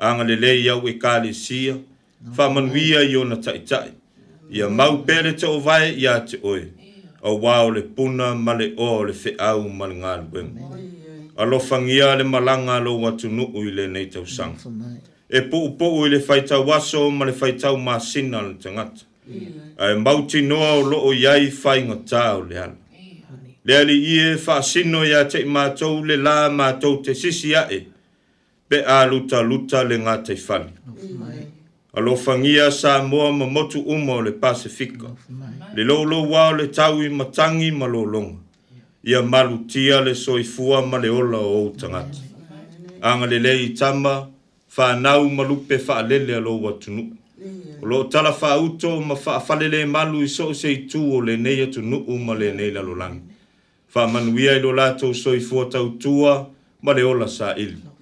anga 0.00 0.24
le 0.24 0.36
lei 0.36 0.68
au 0.68 0.86
e 0.88 0.94
kāle 0.98 1.32
sia, 1.34 1.76
whamanuia 2.36 3.02
i 3.04 3.16
ona 3.16 3.36
taitai. 3.36 3.90
Ia 4.50 4.68
mau 4.68 4.98
pere 5.06 5.32
te 5.34 5.46
o 5.46 5.58
vai 5.60 5.92
i 5.94 6.06
a 6.06 6.18
te 6.26 6.40
oe, 6.42 6.66
a 7.22 7.30
wāo 7.30 7.72
le 7.74 7.82
puna 7.82 8.34
ma 8.34 8.54
le 8.54 8.74
o 8.76 9.02
le 9.04 9.12
fe 9.14 9.34
au 9.38 9.68
ma 9.68 9.86
le 9.90 9.94
ngāle 10.02 10.26
wemu. 10.32 10.68
Alofangia 11.36 12.14
le 12.16 12.22
malanga 12.24 12.78
lo 12.82 12.98
watu 12.98 13.28
nuu 13.30 13.60
i 13.66 13.70
le 13.72 13.86
nei 13.88 14.06
tau 14.06 14.26
sang. 14.26 14.54
E 15.28 15.40
puu 15.42 15.74
puu 15.78 16.04
i 16.06 16.10
le 16.12 16.18
whaitau 16.20 16.66
waso 16.66 17.08
ma 17.10 17.24
le 17.24 17.32
whaitau 17.32 17.76
māsina 17.76 18.42
le 18.42 18.54
tangata. 18.54 19.04
Yeah. 19.26 19.50
Ai 19.78 19.94
mauti 19.96 20.42
noa 20.42 20.74
o 20.76 20.80
loo 20.84 21.12
iai 21.16 21.48
whai 21.48 21.80
ngā 21.88 21.96
tāo 22.04 22.42
le 22.48 22.58
hana. 22.60 22.76
Yeah. 22.76 23.24
Le 23.64 23.76
ali 23.78 23.96
ie 24.18 24.34
whaasino 24.36 25.00
ia 25.06 25.22
te 25.24 25.40
i 25.40 25.48
mātou 25.48 26.04
le 26.04 26.18
lā 26.20 26.50
mātou 26.52 27.00
te 27.02 27.14
sisi 27.16 27.54
ae. 27.56 27.66
Yeah 27.72 27.93
pe 28.74 28.82
a 28.90 29.06
luta 29.06 29.40
luta 29.42 29.84
le 29.84 29.96
ngā 30.02 30.14
te 30.26 30.34
whani. 30.46 30.72
Alo 31.96 32.16
whangia 32.24 32.70
sa 32.72 33.02
moa 33.10 33.30
ma 33.32 33.46
motu 33.46 33.78
uma 33.86 34.20
le 34.22 34.32
Pasifika. 34.42 35.10
Le 35.76 35.82
loulo 35.84 36.24
wā 36.30 36.42
le 36.58 36.66
taui 36.76 37.06
i 37.06 37.16
matangi 37.18 37.70
ma 37.70 37.86
lo 37.86 38.04
longa. 38.04 38.38
Ia 39.06 39.22
malu 39.22 39.58
tia 39.70 40.00
le 40.00 40.14
soifua 40.14 40.82
ma 40.86 40.98
le 40.98 41.08
ola 41.08 41.38
o 41.38 41.68
au 41.68 41.72
Anga 43.06 43.26
le 43.26 43.38
lei 43.38 43.72
tama, 43.78 44.26
whanau 44.76 45.28
ma 45.28 45.42
lupe 45.44 45.76
wha 45.86 45.94
alele 46.00 46.34
alo 46.34 46.58
watunu. 46.64 47.02
O 47.82 47.86
lo 47.86 48.04
tala 48.08 48.30
wha 48.40 48.58
uto 48.58 49.00
ma 49.00 49.14
wha 49.14 49.40
falele 49.46 49.86
malu 49.86 50.22
i 50.24 50.28
so 50.28 50.52
se 50.52 50.68
i 50.72 50.86
tu 50.90 51.04
o 51.14 51.20
le 51.20 51.36
nei 51.36 51.62
atu 51.66 51.82
nu 51.82 52.02
uma 52.08 52.34
le 52.34 52.52
nei 52.52 52.72
lalo 52.72 52.94
langi. 52.96 53.22
Wha 53.94 54.06
manuia 54.08 54.56
i 54.56 54.60
lo 54.60 54.72
lato 54.72 55.14
soifua 55.14 55.70
tau 55.70 55.96
tua 56.02 56.48
ma 56.82 56.92
le 56.92 57.02
ola 57.02 57.28
sa 57.28 57.54
ili. 57.54 57.76
Amen 57.78 57.93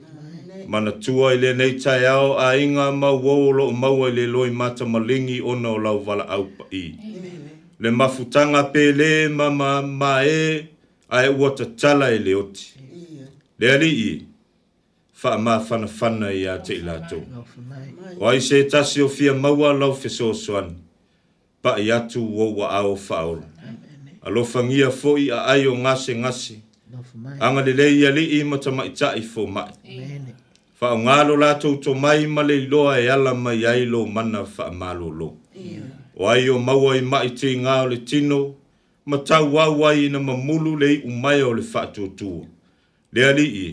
mana 0.69 0.93
tua 0.93 1.35
i 1.35 1.55
nei 1.55 1.73
tae 1.79 2.07
ao 2.09 2.39
a 2.39 2.57
inga 2.59 2.93
mau 2.93 3.19
wau 3.25 3.69
o 3.69 3.73
mau 3.73 4.05
i 4.07 4.11
e 4.11 4.11
le 4.13 4.27
loi 4.27 4.51
mata 4.51 4.85
malingi 4.85 5.41
ona 5.45 5.71
o 5.71 5.79
lau 5.79 6.03
wala 6.07 6.25
au 6.29 6.45
pa 6.45 6.65
i. 6.73 6.93
Le 7.81 7.91
mafutanga 7.91 8.63
pele 8.73 9.29
ma 9.29 9.51
ma 9.51 9.83
ma 9.83 10.23
e 10.25 10.67
a 11.11 11.25
e 11.27 11.29
ua 11.29 11.51
tala 11.79 12.11
i 12.13 12.19
le 12.19 12.35
oti. 12.35 12.67
Le 13.59 13.67
ali 13.73 13.89
i, 13.91 14.23
fa 15.13 15.39
ma 15.39 15.59
fana 15.61 15.87
fana 15.87 16.33
i 16.33 16.47
a 16.47 16.57
te 16.59 16.75
ilato. 16.79 17.21
O 18.21 18.27
ai 18.29 18.41
se 18.41 18.65
tasi 18.65 19.03
o 19.03 19.09
fia 19.09 19.35
maua 19.35 19.73
lau 19.73 19.95
fe 19.95 20.09
so 20.09 20.33
soan, 20.35 20.75
pa 21.63 21.77
i 21.79 21.91
atu 21.93 22.23
wau 22.39 22.59
wa 22.63 22.69
ao 22.71 22.95
faola. 22.97 23.49
Alofangia 24.23 24.91
fo 24.95 25.17
i 25.19 25.31
a 25.35 25.39
ai 25.51 25.67
o 25.67 25.75
ngase 25.77 26.15
ngase, 26.15 26.59
anga 27.43 27.63
le 27.67 27.73
le 27.75 27.87
i 27.91 28.07
ali 28.07 28.23
i 28.39 28.45
ma 28.47 28.57
tai 28.59 29.21
fo 29.27 29.47
mai. 29.47 29.67
Amen 29.85 30.12
fa 30.83 30.95
ngalo 30.99 31.37
la 31.39 31.55
to 31.63 31.77
to 31.83 31.95
mai 32.03 32.21
male 32.35 32.57
lo 32.73 32.81
e 32.91 33.03
ala 33.15 33.33
mai 33.45 33.61
ai 33.73 33.83
lo 33.93 34.01
mana 34.15 34.41
fa 34.55 34.65
malo 34.81 35.09
lo 35.21 35.29
o 36.29 36.33
o 36.35 36.55
mau 36.67 36.83
ai 36.93 37.01
mai 37.11 37.29
te 37.39 37.49
nga 37.63 37.75
le 37.91 37.97
tino 38.09 38.41
ma 39.09 39.17
tau 39.29 39.45
wa 39.55 39.65
wa 39.81 39.91
i 39.95 40.05
na 40.13 40.19
mamulu 40.29 40.73
le 40.83 40.91
u 41.07 41.11
mai 41.23 41.39
o 41.49 41.55
le 41.59 41.63
fa 41.73 41.83
to 41.95 42.05
to 42.19 42.31
le 43.13 43.21
ali 43.31 43.47
i 43.67 43.69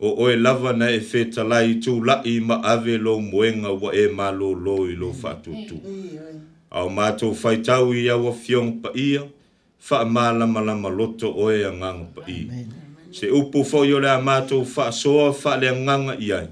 o 0.00 0.08
o 0.24 0.24
e 0.34 0.40
lava 0.44 0.70
na 0.80 0.86
e 0.88 1.00
fe 1.08 1.20
tala 1.34 1.58
i 1.60 1.72
tu 1.84 1.92
la 2.06 2.14
i 2.24 2.34
ma 2.48 2.56
ave 2.72 2.94
lo 3.04 3.12
muenga 3.30 3.68
wa 3.82 3.90
e 3.92 4.04
malo 4.18 4.48
lo 4.64 4.76
i 4.90 4.96
lo 5.02 5.08
fa 5.20 5.30
to 5.44 5.52
to 5.68 5.76
au 6.78 6.86
ma 6.96 7.06
to 7.18 7.26
fa 7.40 7.50
tau 7.66 7.86
ia 8.02 8.14
a 8.18 8.22
wa 8.24 8.32
fion 8.42 8.68
pa 8.80 8.88
ia 9.06 9.20
fa 9.86 9.96
mala 10.14 10.44
mala 10.54 10.72
maloto 10.82 11.28
o 11.28 11.44
e 11.52 11.60
nga 11.78 11.90
pa 12.16 12.22
ia 12.38 12.46
Amen 12.48 12.87
se 13.10 13.30
upu 13.30 13.64
fo 13.64 13.84
yo 13.84 14.00
le 14.00 14.10
amato 14.10 14.64
fa 14.64 14.90
so 14.92 15.32
fa 15.32 15.56
le 15.56 15.70
nganga 15.72 16.16
ia 16.20 16.48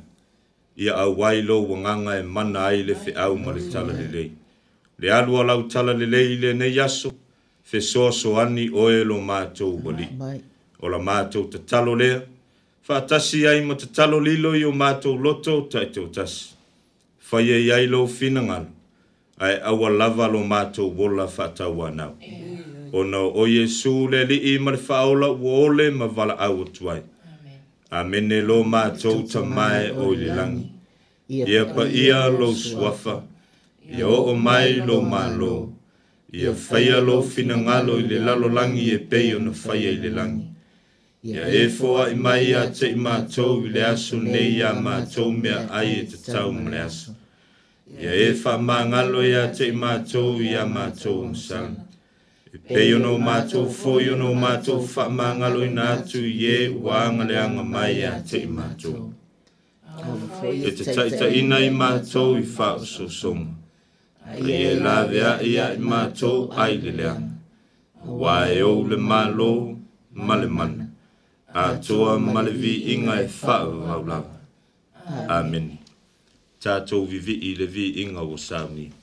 ia 0.77 0.95
a 0.95 1.07
wailo 1.09 1.63
wanganga 1.69 2.19
e 2.21 2.23
mana 2.23 2.61
ai 2.69 2.83
le 2.85 2.95
fe 2.95 3.13
au 3.13 3.37
mo 3.39 3.53
le 3.53 3.63
tala 3.73 3.93
le 3.93 4.07
le 4.13 4.23
le 4.99 5.11
alu 5.13 5.37
ala 5.41 5.57
u 5.59 5.69
tala 5.69 5.93
le 5.95 6.07
le 6.07 6.23
le 6.41 6.53
ne 6.55 6.67
yaso 6.67 7.13
fe 7.63 7.81
so 7.81 8.11
so 8.11 8.41
ani 8.41 8.71
o 8.73 8.89
e 8.91 9.05
lo 9.05 9.21
mato 9.21 9.71
boli 9.77 10.09
ah, 10.21 10.37
o 10.81 10.89
la 10.89 10.99
mato 10.99 11.43
te 11.49 11.59
talo 11.59 11.95
le 11.95 12.23
fa 12.83 13.01
tasi 13.05 13.47
ai 13.47 13.61
mo 13.61 13.75
te 13.75 13.87
talo 13.93 14.19
lilo 14.21 14.55
yo 14.57 14.71
mato 14.73 15.15
loto 15.15 15.61
tai 15.69 15.87
te 15.93 16.07
tas 16.09 16.57
fa 17.19 17.39
ye 17.41 17.57
yailo 17.69 18.07
finanga 18.07 18.65
ai 19.39 19.61
awa 19.61 19.91
lava 19.91 20.27
lo 20.29 20.41
mato 20.45 20.89
bola 20.91 21.27
fa 21.29 21.49
tawana 21.53 22.13
amen 22.23 22.66
ona 22.93 23.19
o 23.19 23.47
Yesu 23.47 24.09
le 24.09 24.25
li 24.25 24.55
i 24.55 24.59
mar 24.59 24.77
faola 24.77 25.29
wole 25.31 25.91
ma 25.91 26.07
vala 26.07 26.35
au 26.39 26.65
tuai. 26.65 27.03
Amen. 27.03 27.59
Amen 27.91 28.33
e 28.33 28.41
lo 28.43 28.63
ma 28.65 28.91
tau 28.91 29.23
ta 29.23 29.41
mai 29.43 29.91
o 29.91 30.13
le 30.15 30.31
langi. 30.35 30.71
Ia 31.29 31.65
pa 31.65 31.85
ia 31.85 32.29
lo 32.29 32.53
suafa. 32.55 33.23
Ia 33.99 34.07
o 34.09 34.31
o 34.31 34.35
mai 34.35 34.75
lo 34.87 35.01
ma 35.01 35.29
lo. 35.29 35.73
Ia 36.33 36.53
faya 36.55 37.01
lo 37.01 37.23
fina 37.23 37.57
ngalo 37.57 37.99
i 37.99 38.07
le 38.09 38.19
lalo 38.19 38.49
langi 38.49 38.91
e 38.95 38.99
peyo 38.99 39.39
na 39.41 39.51
faya 39.53 39.91
i 39.91 39.97
le 39.99 40.11
langi. 40.11 40.47
Ia 41.25 41.47
e 41.49 41.69
foa 41.69 42.11
i 42.11 42.15
mai 42.15 42.53
a 42.55 42.69
te 42.71 42.89
i 42.95 42.95
ma 42.95 43.23
tau 43.27 43.65
i 43.67 43.69
le 43.71 43.83
asu 43.83 44.21
ne 44.23 44.39
i 44.39 44.61
a 44.63 44.73
ma 44.75 45.01
tau 45.05 45.31
mea 45.33 45.67
ai 45.71 46.03
e 46.03 46.05
te 46.07 46.19
tau 46.33 46.51
ma 46.53 46.71
le 46.71 46.79
asu. 46.81 47.11
Ia 47.99 48.13
e 48.13 48.35
fa 48.35 48.57
ma 48.59 48.85
ngalo 48.85 49.23
i 49.27 49.31
e 49.35 49.37
a 49.43 49.49
te 49.51 49.67
i 49.71 49.73
ma 49.73 49.99
tau 50.03 50.39
i 50.41 50.53
a 50.55 50.65
ma 50.67 50.91
tau 50.91 51.27
msangu. 51.29 51.86
Pei 52.65 52.93
ono 52.95 53.17
mātou 53.21 53.67
fō, 53.69 53.99
i 54.01 54.09
ono 54.15 54.31
mātou 54.39 54.81
wha 54.81 55.05
māngalo 55.13 55.61
i 55.67 55.69
nātu 55.75 56.21
i 56.25 56.49
e 56.51 56.57
wānga 56.71 57.27
leanga 57.29 57.63
mai 57.67 58.01
a 58.07 58.15
te 58.31 58.39
i 58.45 58.51
mātou. 58.57 59.11
E 60.43 60.73
te 60.79 60.87
taita 60.95 61.29
ina 61.29 61.59
i 61.61 61.69
mātou 61.75 62.37
i 62.41 62.45
wha 62.57 62.73
o 62.79 62.85
so 62.89 63.09
songa. 63.13 63.53
Ai 64.27 64.57
e 64.57 64.75
lawe 64.81 65.21
a 65.29 65.35
ia 65.45 65.69
i 65.77 65.81
mātou 65.93 66.49
ai 66.57 66.73
le 66.83 66.93
leanga. 67.01 67.33
Wā 68.07 68.37
e 68.57 68.61
o 68.65 68.73
le 68.89 68.97
mālo, 69.13 69.51
ma 70.15 70.35
le 70.41 70.49
mana. 70.59 70.89
A 71.55 71.73
toa 71.81 72.19
ma 72.21 72.41
le 72.47 72.51
vi 72.55 72.95
inga 72.97 73.21
e 73.23 73.29
wha 73.43 73.59
o 73.69 73.89
au 73.99 74.03
lawa. 74.11 74.39
Amen. 75.41 75.75
Tātou 76.63 77.05
vivi 77.11 77.39
i 77.53 77.59
le 77.61 77.67
vi 77.69 78.01
inga 78.03 78.21
o 78.25 78.37
sāmi. 78.41 78.87
Amen. 78.91 79.03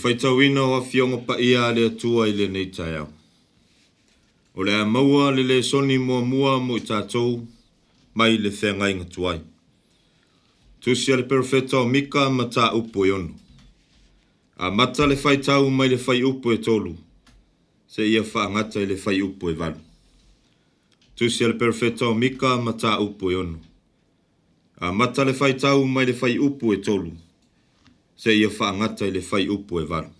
faitauina 0.00 0.62
o 0.62 0.76
afioga 0.76 1.16
paia 1.18 1.66
a 1.68 1.72
le 1.72 1.86
atua 1.86 2.28
i 2.28 2.32
lenei 2.32 2.66
taeao 2.76 3.08
o 4.56 4.64
le 4.64 4.72
a 4.80 4.84
maua 4.84 5.30
le 5.36 5.42
lesoni 5.50 5.98
muamua 5.98 6.60
mo 6.66 6.76
i 6.80 6.80
tatou 6.80 7.32
mai 8.14 8.38
le 8.44 8.50
feagaiga 8.50 9.04
tuai 9.14 9.40
tusi 10.80 11.12
a 11.12 11.16
le 11.20 11.24
perofeta 11.30 11.76
o 11.84 11.86
mika 11.86 12.30
ma 12.30 12.44
taupu 12.54 13.04
i 13.04 13.08
e 13.08 13.12
ono 13.12 13.30
amata 14.64 15.06
le 15.06 15.16
faitau 15.22 15.70
mai 15.70 15.88
le 15.92 15.96
faiupu 16.06 16.50
e 16.52 16.56
tolu 16.66 16.92
se 17.92 18.00
ia 18.08 18.22
faagata 18.32 18.80
i 18.80 18.86
le 18.90 18.96
faiupu 18.96 19.48
e 19.52 19.54
valu 19.60 19.80
tusi 21.16 21.44
a 21.44 21.48
le 21.48 21.54
perofeta 21.60 22.06
o 22.08 22.14
mika 22.14 22.56
ma 22.64 22.72
taupu 22.72 23.30
i 23.30 23.32
e 23.32 23.36
ono 23.42 23.58
amata 24.80 25.24
le 25.24 25.32
faitau 25.40 25.84
mai 25.84 26.06
le 26.06 26.12
faiupu 26.20 26.72
e 26.72 26.76
tolu 26.88 27.10
se 27.12 27.29
se 28.22 28.36
ia 28.38 28.48
whaangata 28.58 29.06
i 29.06 29.10
le 29.10 29.20
fai 29.20 29.48
upo 29.48 29.80
e 29.80 29.84
varu. 29.84 30.10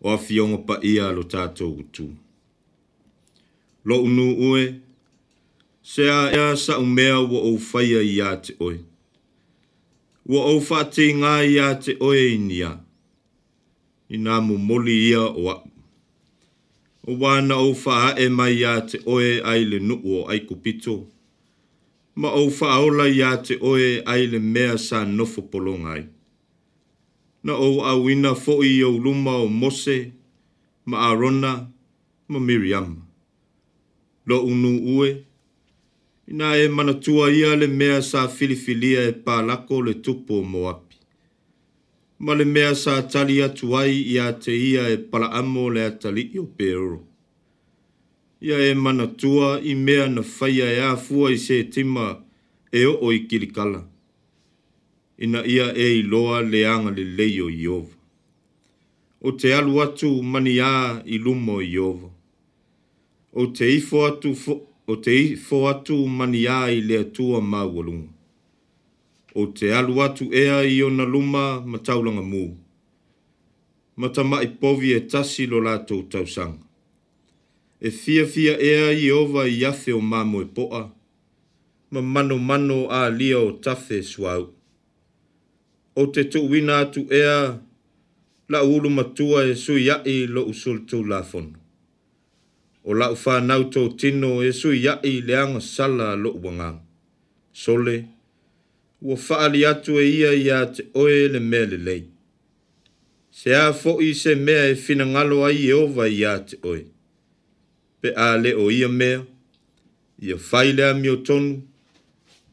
O 0.00 0.10
afi 0.12 0.26
fionga 0.34 0.58
pa 0.66 0.74
ia 0.82 1.10
lo 1.12 1.22
tātou 1.22 1.76
utu. 1.80 2.06
Lo 3.84 3.98
unu 4.02 4.24
ue, 4.50 4.62
se 5.82 6.08
a 6.10 6.22
ea 6.36 6.56
sa 6.56 6.78
umea 6.78 7.18
wa 7.20 7.40
o 7.50 7.58
fai 7.58 7.84
i 7.92 8.16
a 8.24 8.30
te 8.40 8.56
oe. 8.64 8.78
Wa 10.26 10.40
o 10.54 10.54
whate 10.60 11.10
ngā 11.20 11.34
i 11.50 11.58
a 11.60 11.68
te 11.84 11.98
oe 12.00 12.22
i 12.32 12.38
nia. 12.40 12.72
I 14.08 14.16
nā 14.16 14.40
mu 14.46 14.56
moli 14.56 14.96
ia 15.10 15.20
o 15.26 15.44
a. 15.52 15.58
O 17.04 17.18
wāna 17.20 17.60
o 17.60 17.74
whaha 17.82 18.14
e 18.24 18.30
mai 18.32 18.56
ia 18.62 18.78
te 18.88 19.02
oe 19.04 19.36
ai 19.44 19.68
le 19.68 19.82
nuu 19.84 20.16
o 20.16 20.24
aiku 20.32 20.56
pito. 20.64 21.02
Ma 22.16 22.32
o 22.40 22.48
whaola 22.48 23.04
i 23.12 23.18
ia 23.20 23.36
te 23.36 23.60
oe 23.60 23.98
ai 24.08 24.30
le 24.32 24.38
mea 24.40 24.78
sa 24.80 25.04
nofo 25.04 25.42
polongai 25.52 26.06
na 27.44 27.52
a 27.52 27.88
awina 27.90 28.34
fo 28.34 28.62
i 28.62 28.82
o 28.84 28.90
luma 28.90 29.30
o 29.36 29.46
Mose, 29.48 30.12
ma 30.86 31.10
Arona, 31.10 31.68
ma 32.28 32.38
Miriam. 32.38 32.96
Lo 34.26 34.42
unu 34.46 34.68
ue, 34.96 35.24
ina 36.28 36.56
e 36.56 36.68
manatua 36.68 37.30
ia 37.32 37.56
le 37.56 37.66
mea 37.66 38.02
sa 38.02 38.28
filifilia 38.28 39.00
e 39.08 39.12
pālako 39.24 39.82
le 39.86 39.94
tupo 40.04 40.42
mo 40.42 40.68
api. 40.68 40.96
Ma 42.18 42.32
le 42.34 42.44
mea 42.44 42.74
sa 42.74 42.92
tali 43.12 43.42
atuai 43.42 43.92
ia 44.12 44.26
te 44.42 44.52
ia 44.70 44.88
e 44.88 44.96
palaamo 45.10 45.64
le 45.74 45.80
atali 45.90 46.22
i 46.34 46.38
o 46.38 46.46
peoro. 46.56 47.00
Ia 48.40 48.58
e 48.70 48.74
manatua 48.74 49.60
i 49.70 49.74
mea 49.74 50.08
na 50.08 50.22
faya 50.22 50.68
e 50.76 50.80
afua 50.92 51.30
i 51.32 51.36
se 51.36 51.56
tima 51.72 52.06
e 52.72 52.82
o 52.86 52.94
o 53.04 53.12
i 53.12 53.20
kilikala 53.28 53.93
ina 55.18 55.46
ia 55.46 55.74
e 55.74 56.02
loa 56.02 56.40
leanga 56.42 56.90
le 56.90 57.04
leio 57.04 57.50
iova. 57.50 57.94
O 59.26 59.30
te 59.36 59.48
alu 59.54 59.82
atu 59.82 60.22
mani 60.22 60.60
a 60.60 61.02
ilumo 61.06 61.62
iova. 61.62 62.10
O 63.32 63.46
te 63.46 63.68
ifo 63.76 64.04
atu, 64.06 64.34
fo, 64.34 64.60
o 64.86 64.96
te 64.96 65.14
ifo 65.24 65.66
atu 65.68 66.06
mani 66.08 66.46
a 66.48 66.70
i 66.70 66.80
lea 66.80 67.04
tua 67.04 67.40
maualunga. 67.40 68.08
O 69.34 69.42
te 69.46 69.72
alu 69.74 70.02
atu 70.02 70.34
ea 70.34 70.62
i 70.64 70.82
ona 70.82 71.04
luma 71.04 71.60
mataulanga 71.66 72.22
mū. 72.22 72.54
Mata 73.96 74.22
i 74.42 74.48
povi 74.60 74.92
e 74.92 75.00
tasi 75.00 75.46
lo 75.46 75.60
lato 75.60 76.02
tausanga. 76.10 76.58
E 77.80 77.88
fia 77.90 78.26
fia 78.26 78.58
ea 78.60 78.92
i 78.92 79.10
ova 79.10 79.48
i 79.48 79.64
afe 79.64 79.92
o 79.92 80.00
mamo 80.00 80.40
e 80.40 80.44
poa. 80.44 80.90
Ma 81.90 82.00
mano 82.02 82.38
mano 82.38 82.86
a 82.90 83.08
lia 83.10 83.38
o 83.38 83.52
tafe 83.52 84.02
suau 84.02 84.50
o 85.94 86.06
te 86.10 86.24
tu 86.24 86.42
wina 86.50 86.78
atu 86.78 87.06
ea 87.10 87.60
la 88.48 88.62
ulu 88.62 88.90
matua 88.90 89.44
e 89.50 89.54
sui 89.54 89.86
yai 89.86 90.26
lo 90.26 90.42
usul 90.50 90.86
tu 90.86 91.04
lafon. 91.04 91.56
O 92.84 92.94
la 92.94 93.10
ufa 93.10 93.40
nauto 93.40 93.88
tino 93.88 94.42
e 94.42 94.50
sui 94.52 94.84
yai 94.84 95.20
leanga 95.22 95.60
sala 95.60 96.16
lo 96.16 96.30
uangang. 96.30 96.80
Sole, 97.52 98.04
ua 99.02 99.16
faali 99.16 99.66
atu 99.66 99.92
e 100.00 100.04
ia 100.18 100.32
ia 100.34 100.66
te 100.66 100.82
oe 100.94 101.28
le 101.28 101.40
mea 101.40 101.66
le 101.70 101.76
lei. 101.86 102.02
Se 103.30 103.50
a 103.54 103.72
fo 103.72 103.98
i 104.02 104.14
se 104.14 104.34
mea 104.34 104.64
e 104.70 104.74
fina 104.74 105.04
ngalo 105.06 105.44
ai 105.46 105.68
e 105.68 105.72
ova 105.72 106.06
ia 106.08 106.32
te 106.46 106.56
oe. 106.62 106.82
Pe 108.00 108.08
a 108.16 108.36
le 108.42 108.52
o 108.54 108.70
ia 108.70 108.88
mea, 108.88 109.24
ia 110.20 110.36
faile 110.38 110.84
a 110.90 110.94
mio 110.94 111.16
tonu, 111.16 111.62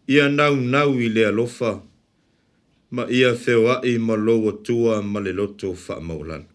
ia 0.07 0.29
nau 0.29 0.55
nau 0.55 0.95
i 0.99 1.07
le 1.09 1.09
alofa, 1.09 1.09
ia 1.09 1.09
nau 1.09 1.09
nau 1.09 1.09
i 1.09 1.09
le 1.15 1.25
alofa, 1.25 1.71
ma 2.95 3.03
ia 3.09 3.31
whewai 3.33 3.97
ma 3.97 4.15
loa 4.15 4.51
tua 4.63 5.01
ma 5.01 5.19
le 5.19 5.31
loto 5.31 5.71
wha 5.71 5.99
maulan. 6.01 6.45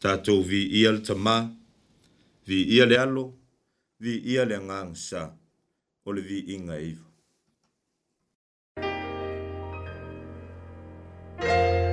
Tato 0.00 0.42
vi 0.42 0.68
ia 0.80 0.92
le 0.92 1.00
tamā, 1.06 1.48
vi 2.46 2.62
ia 2.72 2.84
le 2.86 2.96
alo, 2.98 3.24
vi 4.00 4.20
ia 4.32 4.44
le 4.44 4.56
ngāng 4.58 4.94
sā, 4.96 5.22
o 6.06 6.12
le 6.12 6.22
vi 6.22 6.38
inga 6.54 6.76
iwa. 6.80 7.04
thank 11.42 11.84
you 11.84 11.89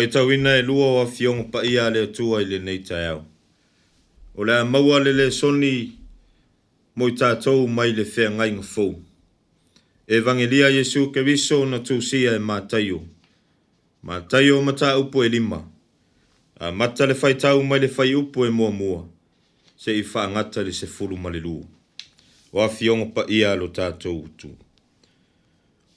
Faitauina 0.00 0.56
e 0.56 0.62
lua 0.62 1.02
o 1.02 1.06
fiongo 1.06 1.44
pa 1.50 1.62
ia 1.62 1.90
le 1.90 2.02
atua 2.02 2.40
i 2.40 2.44
le 2.46 2.58
nei 2.58 2.78
tai 2.80 3.04
au. 3.12 3.20
O 4.34 4.44
le 4.44 4.64
maua 4.64 4.98
le 4.98 5.12
le 5.12 5.26
soni 5.30 5.92
mo 6.96 7.06
i 7.08 7.12
tātou 7.12 7.66
mai 7.68 7.92
le 7.92 8.04
whea 8.08 8.30
ngai 8.30 8.48
ngā 8.54 8.62
fō. 8.72 8.84
Evangelia 10.08 10.70
Yesu 10.72 11.10
ke 11.12 11.20
viso 11.20 11.58
na 11.68 11.82
tūsia 11.84 12.32
e 12.32 12.40
mātaio. 12.40 13.00
Mātaio 14.06 14.62
mata 14.64 14.94
upo 14.98 15.20
e 15.24 15.28
lima. 15.28 15.60
A 16.60 16.70
mata 16.72 17.06
le 17.06 17.14
tau 17.34 17.60
mai 17.62 17.78
le 17.80 17.88
fai 17.88 18.14
upo 18.14 18.46
e 18.46 18.50
mua 18.50 18.70
mua. 18.70 19.04
Se 19.76 19.90
i 19.92 20.00
whaangata 20.02 20.62
le 20.64 20.72
se 20.72 20.86
fulu 20.86 21.16
mali 21.16 21.40
lua. 21.40 21.66
O 22.52 22.62
a 22.64 22.68
fiongo 22.68 23.12
pa 23.12 23.24
ia 23.28 23.52
lo 23.54 23.68
tātou 23.68 24.24
utu. 24.24 24.48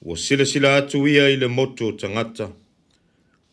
O 0.04 0.14
sila 0.16 0.44
sila 0.44 0.76
atu 0.82 1.06
ia 1.08 1.24
i 1.32 1.36
le 1.40 1.48
moto 1.48 1.92
tangata. 1.96 2.48
Mātaio 2.50 2.60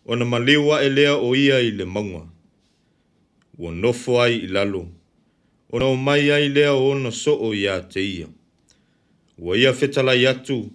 ona 0.05 0.25
maliwa 0.25 0.81
elea 0.83 1.15
o 1.15 1.35
ia 1.35 1.59
i 1.59 1.71
le 1.71 1.85
maunga. 1.85 2.25
Ua 3.59 3.71
nofo 3.71 4.21
ai 4.21 4.37
i 4.37 4.47
lalo, 4.47 4.87
ona 5.71 5.85
o 5.85 5.95
mai 5.95 6.31
ai 6.31 6.49
lea 6.49 6.73
o 6.73 6.89
ona 6.89 7.11
so 7.11 7.37
o 7.41 7.53
ia 7.53 7.81
te 7.81 8.01
ia. 8.09 8.27
Ua 9.37 9.57
ia 9.57 9.73
fetala 9.73 10.15
i 10.15 10.25
atu, 10.27 10.71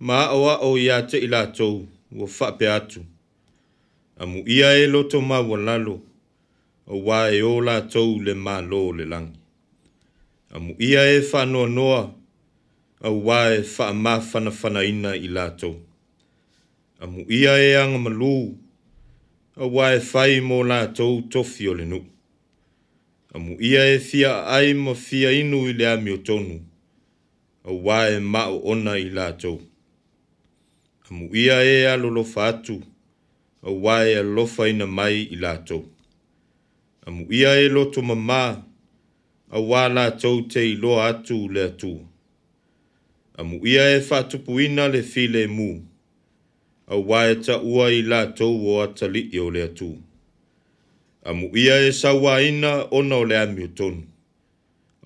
ma 0.00 0.26
a 0.26 0.32
oa 0.34 0.58
o 0.66 0.78
ia 0.78 1.02
te 1.02 1.18
i 1.18 1.26
latou, 1.26 1.86
ua 2.12 2.26
fape 2.28 2.70
atu. 2.72 3.04
Amu 4.18 4.42
ia 4.46 4.74
e 4.78 4.86
loto 4.86 5.20
ma 5.20 5.40
ua 5.40 5.58
lalo, 5.58 6.00
o 6.86 6.96
wā 7.06 7.30
e 7.34 7.42
o 7.42 7.60
latou 7.60 8.18
le 8.22 8.34
mā 8.34 8.58
lō 8.70 8.96
le 8.96 9.04
langi. 9.04 9.38
Amu 10.52 10.74
ia 10.78 11.04
e 11.12 11.18
wha 11.20 11.44
noa 11.46 11.68
noa, 11.68 12.02
au 13.02 13.22
wā 13.26 13.38
e 13.54 13.62
wha 13.76 13.92
ma 13.94 14.18
fana 14.20 14.50
fana 14.50 14.84
ina 14.84 15.14
i 15.16 15.28
latou 15.28 15.78
a 17.02 17.06
mu 17.06 17.24
ia 17.30 17.56
e 17.58 17.74
anga 17.76 17.98
malu 17.98 18.58
a 19.56 19.66
wa 19.66 20.00
fai 20.00 20.40
mo 20.40 20.62
la 20.64 20.86
tau 20.92 21.22
tofi 21.28 21.68
o 21.68 21.74
lenu. 21.74 22.04
A 23.34 23.38
mu 23.38 23.56
ia 23.60 23.86
e 23.94 23.98
fia 23.98 24.44
ai 24.46 24.74
ma 24.74 24.92
fia 24.94 25.32
inu 25.32 25.64
i 25.70 25.72
lea 25.72 25.96
mi 25.96 26.10
o 26.10 26.16
tonu 26.16 26.60
a 27.64 27.72
wa 27.72 28.04
e 28.10 28.18
mao 28.20 28.60
ona 28.68 28.98
i 28.98 29.08
la 29.10 29.32
tau. 29.32 29.60
A 31.10 31.14
mu 31.14 31.30
ia 31.32 31.64
e 31.64 31.86
alolo 31.86 32.24
fatu 32.24 32.82
a 33.62 33.70
wa 33.72 34.04
e 34.04 34.16
alofa 34.20 34.68
ina 34.68 34.86
mai 34.86 35.22
i 35.32 35.36
la 35.40 35.56
tau. 35.56 35.84
A 37.06 37.10
mu 37.10 37.24
ia 37.32 37.56
e 37.60 37.68
loto 37.68 38.02
mamā 38.02 38.62
a 39.50 39.58
wā 39.58 39.88
la 39.94 40.10
tau 40.10 40.42
te 40.44 40.60
i 40.62 40.76
atu 41.08 41.48
le 41.48 41.62
atu. 41.64 42.06
A 43.38 43.42
mu 43.44 43.58
ia 43.64 43.96
e 43.96 44.00
fatupu 44.00 44.60
ina 44.60 44.88
le 44.88 45.00
file 45.02 45.46
mūu 45.48 45.89
a 46.90 46.96
wae 46.96 47.34
ta 47.34 47.58
ua 47.62 47.84
i 47.92 48.02
la 48.02 48.26
tau 48.26 48.66
o 48.66 48.80
atali 48.82 49.20
i 49.32 49.38
o 49.40 49.50
lea 49.50 49.66
tū. 49.68 49.94
A 51.22 51.32
mu 51.32 51.46
ia 51.54 51.76
e 51.86 51.92
sa 51.92 52.12
waina 52.14 52.72
ona 52.90 53.16
o 53.16 53.24
lea 53.24 53.46
miutonu. 53.46 54.02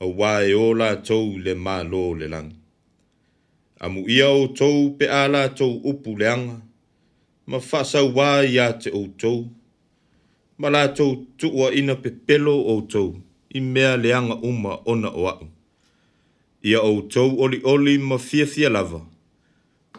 A 0.01 0.07
wae 0.07 0.55
o 0.55 0.73
la 0.75 0.97
tau 0.97 1.37
le 1.38 1.55
mā 1.55 1.83
lō 1.90 2.18
le 2.20 2.29
lang. 2.29 2.53
A 3.81 3.88
mu 3.88 4.07
ia 4.09 4.29
o 4.31 4.47
tau 4.49 4.94
pe 4.99 5.07
a 5.12 5.29
la 5.29 5.49
tau 5.49 5.77
upu 5.85 6.16
leanga. 6.18 6.57
Ma 7.47 7.59
fasa 7.61 8.03
wae 8.03 8.49
ia 8.49 8.73
te 8.73 8.90
o 8.90 9.03
tau. 9.20 9.44
Ma 10.59 10.70
la 10.70 10.87
tau 10.88 11.27
tuwa 11.37 11.68
ina 11.75 11.94
pe 11.94 12.11
pelo 12.11 12.55
o 12.64 12.81
tau. 12.81 13.12
I 13.53 13.61
mea 13.61 13.97
leanga 13.97 14.35
uma 14.40 14.81
ona 14.87 15.11
o 15.12 15.29
au. 15.29 15.49
Ia 16.62 16.81
o 16.81 17.01
tau 17.12 17.37
oli 17.40 17.61
oli 17.64 17.99
ma 17.99 18.16
fia 18.18 18.47
fia 18.47 18.70
lava 18.70 19.01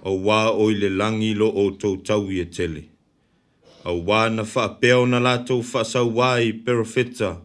a 0.05 0.11
wā 0.13 0.51
oi 0.53 0.75
le 0.77 0.89
langi 0.89 1.33
lo 1.33 1.47
o 1.49 1.71
tau 1.71 1.97
tau 1.97 2.27
i 2.31 2.39
e 2.43 2.45
tele. 2.45 2.83
A 3.85 3.89
wā 3.91 4.29
na 4.33 4.43
wha 4.45 4.65
peo 4.81 5.05
na 5.05 5.17
lātou 5.19 5.63
wha 5.65 5.81
sa 5.83 6.03
wā 6.05 6.29
i 6.45 6.51
perofeta, 6.53 7.39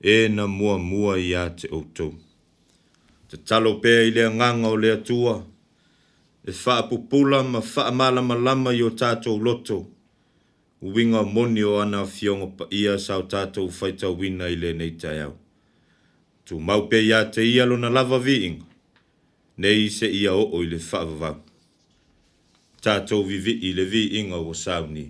e 0.00 0.28
na 0.30 0.46
mua 0.46 0.78
mua 0.78 1.16
i 1.18 1.32
a 1.34 1.48
te 1.50 1.68
o 1.74 1.80
tau. 1.94 2.14
Te 3.28 3.36
talo 3.36 3.80
pē 3.82 3.96
i 4.06 4.12
lea 4.14 4.30
nganga 4.30 4.68
o 4.70 4.76
lea 4.78 4.96
tua, 5.02 5.34
e 6.46 6.50
wha 6.54 6.82
pupula 6.88 7.42
ma 7.42 7.58
wha 7.58 7.90
malama 7.90 8.34
lama 8.38 8.72
i 8.74 8.82
o 8.82 8.90
tātou 8.94 9.42
loto, 9.42 9.82
winga 10.82 11.24
moni 11.26 11.62
o 11.66 11.80
ana 11.82 12.06
fionga 12.06 12.46
pa 12.56 12.64
ia 12.70 12.94
sa 12.98 13.18
o 13.18 13.22
tātou 13.26 13.66
whaita 13.70 14.10
wina 14.10 14.48
i 14.50 14.54
le 14.56 14.70
nei 14.72 14.94
tai 14.96 15.18
au. 15.26 15.34
Tu 16.44 16.60
mau 16.62 16.86
pē 16.88 17.02
i 17.08 17.12
a 17.14 17.24
te 17.26 17.42
ia 17.42 17.66
lo 17.66 17.74
na 17.76 17.88
lava 17.90 18.18
viinga, 18.22 18.66
nei 19.58 19.90
se 19.90 20.06
ia 20.06 20.34
o 20.34 20.46
oile 20.58 20.78
whaavavau. 20.78 21.48
tatou 22.82 23.22
vivi 23.22 23.52
i 23.68 23.70
le 23.78 23.84
vi 23.92 24.02
inga 24.18 24.38
sauni. 24.64 25.04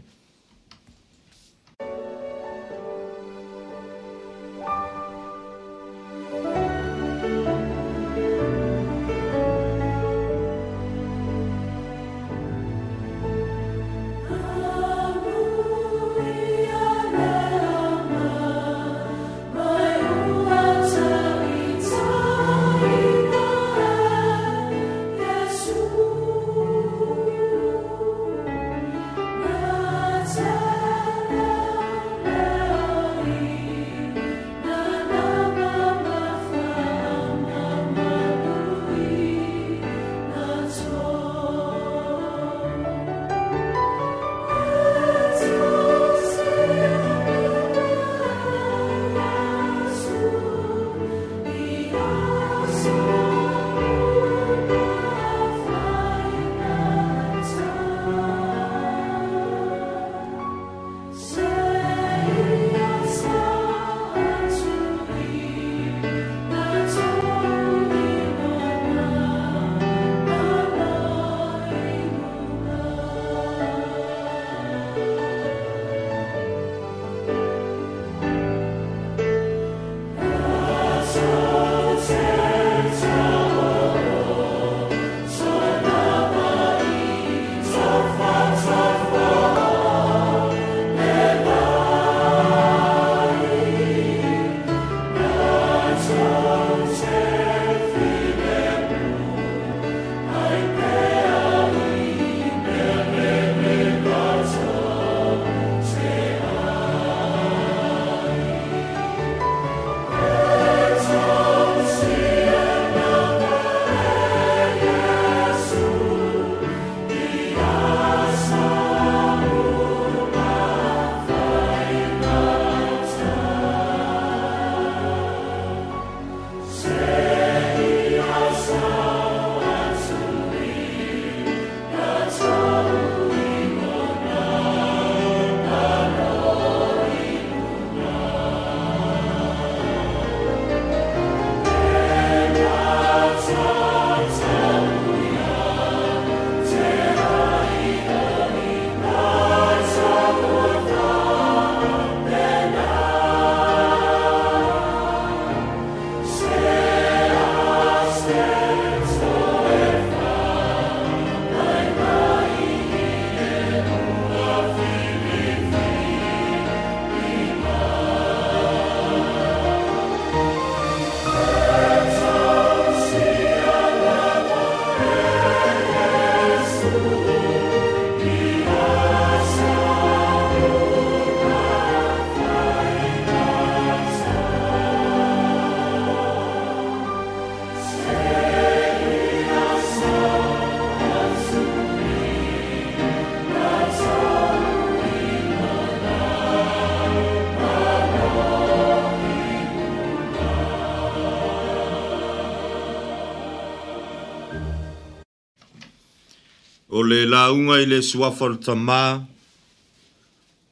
le 207.12 207.26
launga 207.26 207.76
i 207.80 207.84
le 207.86 207.98
suafa 208.02 208.44
o 208.48 208.54
tamā 208.64 208.98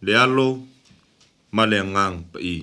le 0.01 0.15
alo 0.17 0.47
ma 1.53 1.67
le 1.69 1.81
agaga 1.83 2.23
paī 2.33 2.55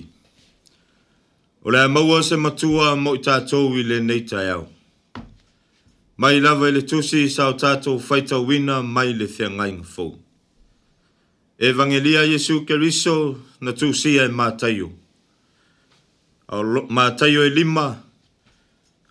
o 1.62 1.70
le 1.70 1.78
a 1.84 1.88
maua 1.94 2.18
se 2.26 2.34
matua 2.42 2.96
mo 2.96 3.12
i 3.14 3.20
tatou 3.26 3.76
i 3.78 3.84
lenei 3.86 4.24
taeao 4.30 4.64
mai 6.18 6.40
lava 6.42 6.68
i 6.72 6.74
le 6.74 6.82
tusi 6.90 7.28
sa 7.30 7.46
o 7.52 7.54
tatou 7.62 7.98
faitauina 8.08 8.80
mai 8.82 9.14
le 9.20 9.28
feagaiga 9.36 9.84
fou 9.92 10.16
evagelia 11.70 12.24
iesu 12.32 12.64
keriso 12.66 13.14
na 13.62 13.72
tusia 13.80 14.24
e 14.26 14.34
mataio 14.40 14.90
mataio 16.90 17.44
e 17.46 17.50
lima 17.54 17.86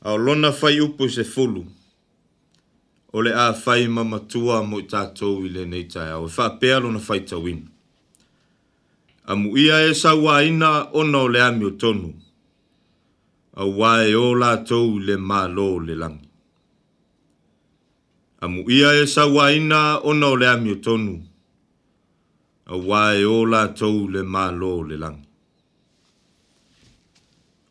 ao 0.03 0.17
lona 0.17 0.51
fai 0.51 0.75
upu 0.81 1.03
i 1.07 1.15
se 1.15 1.23
fulu 1.23 1.63
o 3.13 3.21
le 3.21 3.31
a 3.33 3.53
fai 3.53 3.87
mamatua 3.87 4.63
mo 4.67 4.79
i 4.81 4.83
tātou 4.83 5.45
i 5.47 5.51
le 5.51 5.65
nei 5.65 5.85
tai 5.87 6.09
au. 6.11 6.25
E 6.27 6.31
Wha 6.33 6.47
pēalo 6.59 6.91
na 6.91 6.99
fai 6.99 7.21
tau 7.23 7.47
ina. 7.47 7.69
Amu 9.27 9.55
ia 9.57 9.79
e 9.89 9.93
sa 9.95 10.11
ina 10.43 10.89
ona 10.93 11.17
o 11.19 11.27
le 11.27 11.39
ami 11.41 11.65
o 11.65 11.71
tonu. 11.71 12.11
A 13.57 13.65
wae 13.65 14.13
o 14.13 14.35
la 14.35 14.57
tau 14.63 14.99
le 14.99 15.15
mālo 15.17 15.79
le 15.79 15.95
langi. 15.95 16.27
Amu 18.41 18.67
ia 18.69 18.91
e 18.93 19.07
sa 19.09 19.23
ina 19.49 19.99
ona 20.03 20.27
o 20.27 20.35
le 20.35 20.45
ami 20.47 20.71
o 20.71 20.75
tonu. 20.75 21.17
A 22.67 22.75
wae 22.75 23.23
o 23.23 23.45
la 23.45 23.67
tau 23.73 24.07
le 24.07 24.21
mālo 24.23 24.83
le 24.83 24.97
langi. 24.97 25.25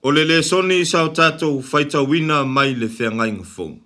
O 0.03 0.11
le 0.11 0.25
le 0.25 0.43
soni 0.43 0.85
sa 0.87 1.05
o 1.05 1.11
tātou 1.13 1.63
fai 1.63 1.85
tau 1.87 2.09
ina 2.15 2.43
mai 2.45 2.75
le 2.75 2.87
whiangai 2.89 3.33
ngafonga 3.37 3.86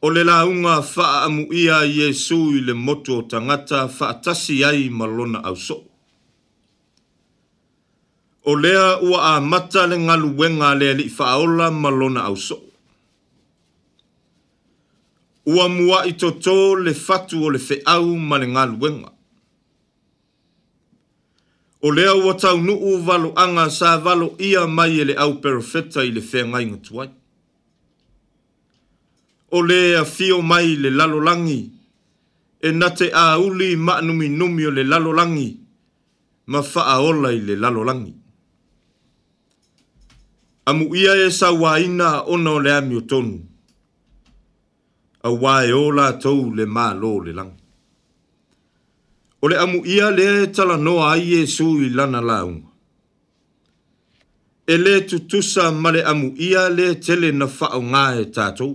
o 0.00 0.10
le 0.10 0.22
launga 0.24 0.82
faa 0.82 1.24
amu 1.26 1.52
ia 1.52 1.82
Yesu 1.84 2.38
i 2.58 2.60
le 2.62 2.72
moto 2.72 3.18
o 3.18 3.22
tangata 3.22 3.88
faa 3.88 4.14
tasi 4.24 4.62
ai 4.64 4.88
malona 4.88 5.40
au 5.44 5.56
so. 5.56 5.76
O 8.44 8.54
lea 8.56 8.98
ua 9.02 9.36
a 9.36 9.40
mata 9.40 9.86
le 9.86 9.96
ngalu 9.98 10.28
wenga 10.38 10.74
le 10.74 10.94
li 10.94 11.08
faaola 11.08 11.70
malona 11.70 12.22
au 12.30 12.36
so. 12.36 12.62
Ua 15.46 15.68
mua 15.68 16.06
i 16.06 16.12
toto 16.12 16.76
le 16.76 16.94
fatu 16.94 17.44
o 17.44 17.50
le 17.50 17.58
feau 17.58 18.16
ma 18.28 18.38
le 18.38 18.46
ngalu 18.54 18.76
wenga. 18.80 19.10
O 21.82 21.90
lea 21.92 22.14
ua 22.14 22.34
tau 22.34 22.58
nuu 22.62 22.98
valo 23.02 23.32
anga 23.36 23.66
sa 23.70 23.96
valo 23.98 24.34
ia 24.38 24.66
mai 24.66 25.00
ele 25.00 25.14
au 25.18 25.32
perofeta 25.42 26.04
i 26.06 26.10
le 26.14 26.20
fea 26.22 26.44
ngai 26.46 26.66
ngatuai 26.66 27.08
o 29.50 29.62
le 29.62 29.96
afio 29.96 30.42
mai 30.42 30.76
le 30.82 30.90
lalolagi 30.98 31.60
e 32.60 32.68
na 32.78 32.88
te 32.98 33.06
auli 33.26 33.68
maanuminumi 33.86 34.62
o 34.66 34.70
le 34.76 34.82
lalolagi 34.92 35.48
ma 36.52 36.60
faaola 36.70 37.28
i 37.32 37.40
le 37.46 37.54
lalolagi 37.62 38.12
amuia 40.70 41.12
e 41.26 41.30
sauāina 41.38 42.06
aʻona 42.20 42.48
o 42.52 42.58
le 42.64 42.70
amiotonu 42.80 43.36
auā 45.28 45.54
e 45.64 45.72
ō 45.80 45.84
latou 45.96 46.40
le 46.56 46.64
mālō 46.76 47.12
le 47.24 47.32
lagi 47.38 47.58
o 49.42 49.48
le 49.50 49.56
amuia 49.64 50.06
lea 50.16 50.34
e 50.44 50.46
talanoa 50.56 51.04
ai 51.14 51.22
iesu 51.32 51.66
i 51.86 51.88
lana 51.96 52.20
lauga 52.30 52.68
e 54.68 54.74
lē 54.84 54.94
tutusa 55.08 55.64
ma 55.82 55.88
le 55.96 56.02
amuia 56.12 56.62
lē 56.76 56.88
tele 57.04 57.32
na 57.38 57.46
faaaogā 57.56 58.04
e 58.24 58.26
tatou 58.36 58.72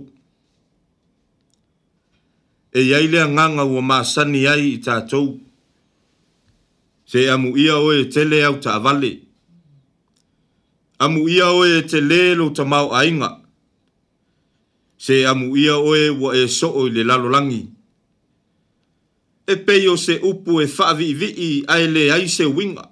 e 2.74 2.80
iai 2.90 3.06
le 3.06 3.18
aganga 3.22 3.64
ua 3.72 3.82
masani 3.90 4.42
ai 4.52 4.64
i 4.74 4.82
tatou 4.84 5.28
se 7.10 7.20
amu 7.32 7.48
ia 7.64 7.74
oe 7.86 8.00
te 8.10 8.18
tele 8.18 8.38
au 8.48 8.56
Amu 11.04 11.22
ia 11.36 11.46
oe 11.58 11.68
te 11.68 11.76
e 11.76 11.88
tele 11.90 12.18
lou 12.38 12.50
tamaoʻaiga 12.56 13.28
se 15.04 15.16
amu 15.30 15.46
ia 15.62 15.74
oe 15.90 16.04
ua 16.20 16.30
e 16.34 16.48
soo 16.58 16.82
i 16.86 16.90
le 16.94 17.02
lalolagi 17.08 17.62
e 19.46 19.54
pei 19.64 19.84
o 19.86 19.94
se 20.04 20.14
upu 20.28 20.52
e 20.60 20.66
faaviʻivii 20.76 21.56
ae 21.74 21.84
ai 22.14 22.24
se 22.36 22.42
uiga 22.56 22.84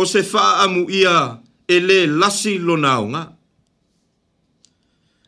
o 0.00 0.06
se 0.12 0.20
faaamuʻia 0.32 1.14
e 1.68 1.76
lē 1.88 1.98
lasi 2.20 2.52
lona 2.66 2.90
aoga 2.96 3.22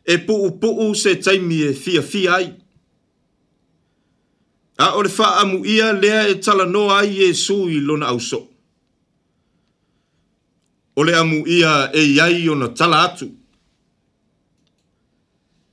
e 0.05 0.19
puu 0.19 0.51
puu 0.61 0.95
se 0.95 1.15
taimi 1.17 1.61
e 1.63 1.73
fia 1.75 2.03
fia 2.03 2.35
ai. 2.35 2.53
A 4.79 4.95
ore 4.97 5.09
faa 5.09 5.45
mu 5.47 5.65
ia 5.67 5.93
lea 5.93 6.29
e 6.29 6.35
tala 6.45 6.67
no 6.67 6.91
ai 6.91 7.21
e 7.25 7.35
sui 7.35 7.81
lona 7.81 8.07
au 8.07 8.21
so. 8.21 8.49
Ole 10.97 11.13
amu 11.17 11.47
ia 11.47 11.91
e 11.95 12.03
iai 12.17 12.49
o 12.51 12.55
na 12.55 12.69
tala 12.69 12.97
atu. 13.09 13.29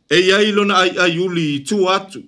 E 0.09 0.17
iai 0.29 0.51
lona 0.51 0.75
ai 0.83 0.91
ai 1.03 1.17
uli 1.25 1.45
i 1.55 1.59
tu 1.67 1.77
atu. 1.95 2.21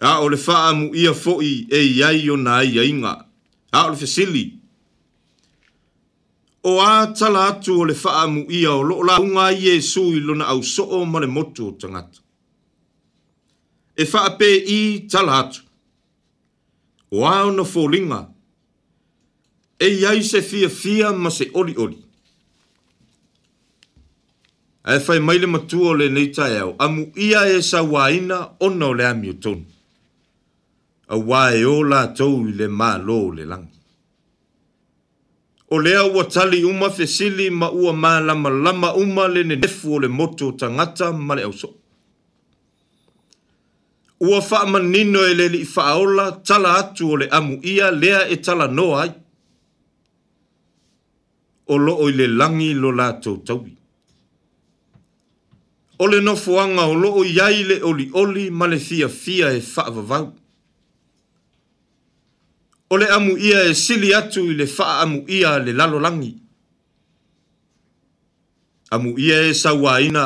A 0.00 0.10
ole 0.24 0.36
faa 0.36 0.72
mu 0.78 0.94
ia 0.94 1.12
foi 1.14 1.66
e 1.70 1.80
iai 1.98 2.30
o 2.30 2.36
na 2.36 2.52
ai 2.60 2.78
ai 2.78 2.86
ainga. 2.88 3.14
A 3.76 3.80
ole 3.82 3.82
fesili. 3.82 3.82
A 3.82 3.86
ole 3.86 3.96
fesili 3.96 4.63
o 6.66 6.80
atala 6.82 7.46
atu 7.48 7.80
o 7.80 7.84
le 7.84 7.92
faamu 7.94 8.46
ia 8.50 8.70
o 8.72 8.82
loo 8.88 9.02
la 9.04 9.18
unga 9.20 9.50
Yesu 9.66 10.00
i 10.16 10.20
lona 10.20 10.44
au 10.52 10.62
soo 10.62 11.04
ma 11.04 11.18
le 11.20 11.26
motu 11.26 11.66
o 11.68 11.72
tangata. 11.78 12.20
E 13.96 14.02
faa 14.12 14.30
pe 14.38 14.48
i 14.78 14.80
tala 15.10 15.34
atu. 15.42 15.60
O 17.12 17.26
ao 17.26 17.50
na 17.52 17.62
fōlinga. 17.72 18.20
E 19.78 19.88
iai 20.00 20.22
se 20.24 20.40
fia 20.42 20.70
fia 20.70 21.12
ma 21.12 21.28
se 21.30 21.50
oli 21.54 21.74
oli. 21.76 22.00
E 24.88 24.98
fai 25.04 25.20
maile 25.20 25.46
matua 25.46 25.90
o 25.90 25.94
le 26.00 26.08
neita 26.08 26.48
eo. 26.60 26.74
Amu 26.78 27.12
ia 27.16 27.44
e 27.58 27.62
sa 27.62 27.82
waina 27.84 28.40
ona 28.60 28.86
o 28.86 28.94
le 28.96 29.04
amio 29.06 29.34
tonu. 29.36 29.64
A 31.14 31.16
wae 31.28 31.62
o 31.68 31.82
la 31.84 32.06
tau 32.16 32.40
i 32.48 32.52
le 32.58 32.68
maa 32.72 32.96
loo 32.98 33.32
le 33.36 33.44
langi 33.44 33.73
o 35.74 35.78
lea 35.84 36.04
ua 36.04 36.24
tali 36.24 36.64
uma 36.70 36.88
fesili 36.90 37.46
ma 37.50 37.68
ua 37.70 37.92
mālamalama 38.02 38.88
uma 39.02 39.24
le 39.34 39.42
nenefu 39.50 39.94
o 39.96 40.00
le 40.02 40.08
moto 40.08 40.52
tangata 40.60 41.12
ma 41.12 41.34
le 41.34 41.42
auso. 41.48 41.68
Ua 44.20 44.40
faa 44.48 44.80
nino 44.82 45.20
e 45.30 45.32
le 45.38 45.46
li 45.54 45.60
faaola 45.74 46.26
tala 46.48 46.74
atu 46.80 47.10
o 47.12 47.16
le 47.20 47.26
amu 47.38 47.58
ia 47.72 47.90
lea 48.02 48.20
e 48.34 48.36
tala 48.44 48.66
noa 48.76 48.98
ai. 49.04 49.10
O 51.72 51.74
loo 51.86 52.06
i 52.10 52.12
le 52.18 52.26
langi 52.40 52.70
lo 52.82 52.90
la 52.98 53.06
tau 53.22 53.36
tauwi. 53.46 53.72
O 56.02 56.04
le 56.12 56.18
nofuanga 56.26 56.82
o 56.92 56.94
loo 57.02 57.24
iaile 57.24 57.76
oli 57.88 58.04
oli 58.22 58.44
ma 58.58 58.66
le 58.72 58.78
fia 58.86 59.08
fia 59.20 59.50
e 59.58 59.60
faa 59.74 59.90
vavau. 59.96 60.26
Ole 62.92 63.06
amu 63.16 63.32
ia 63.38 63.58
e 63.70 63.74
sili 63.84 64.08
atu 64.20 64.40
i 64.50 64.54
le 64.58 64.66
faa 64.76 64.94
amu 65.02 65.18
ia 65.36 65.50
le 65.64 65.72
lalo 65.78 65.98
langi. 66.04 66.32
Amu 68.94 69.10
ia 69.26 69.38
e 69.42 69.52
sawaina 69.62 70.24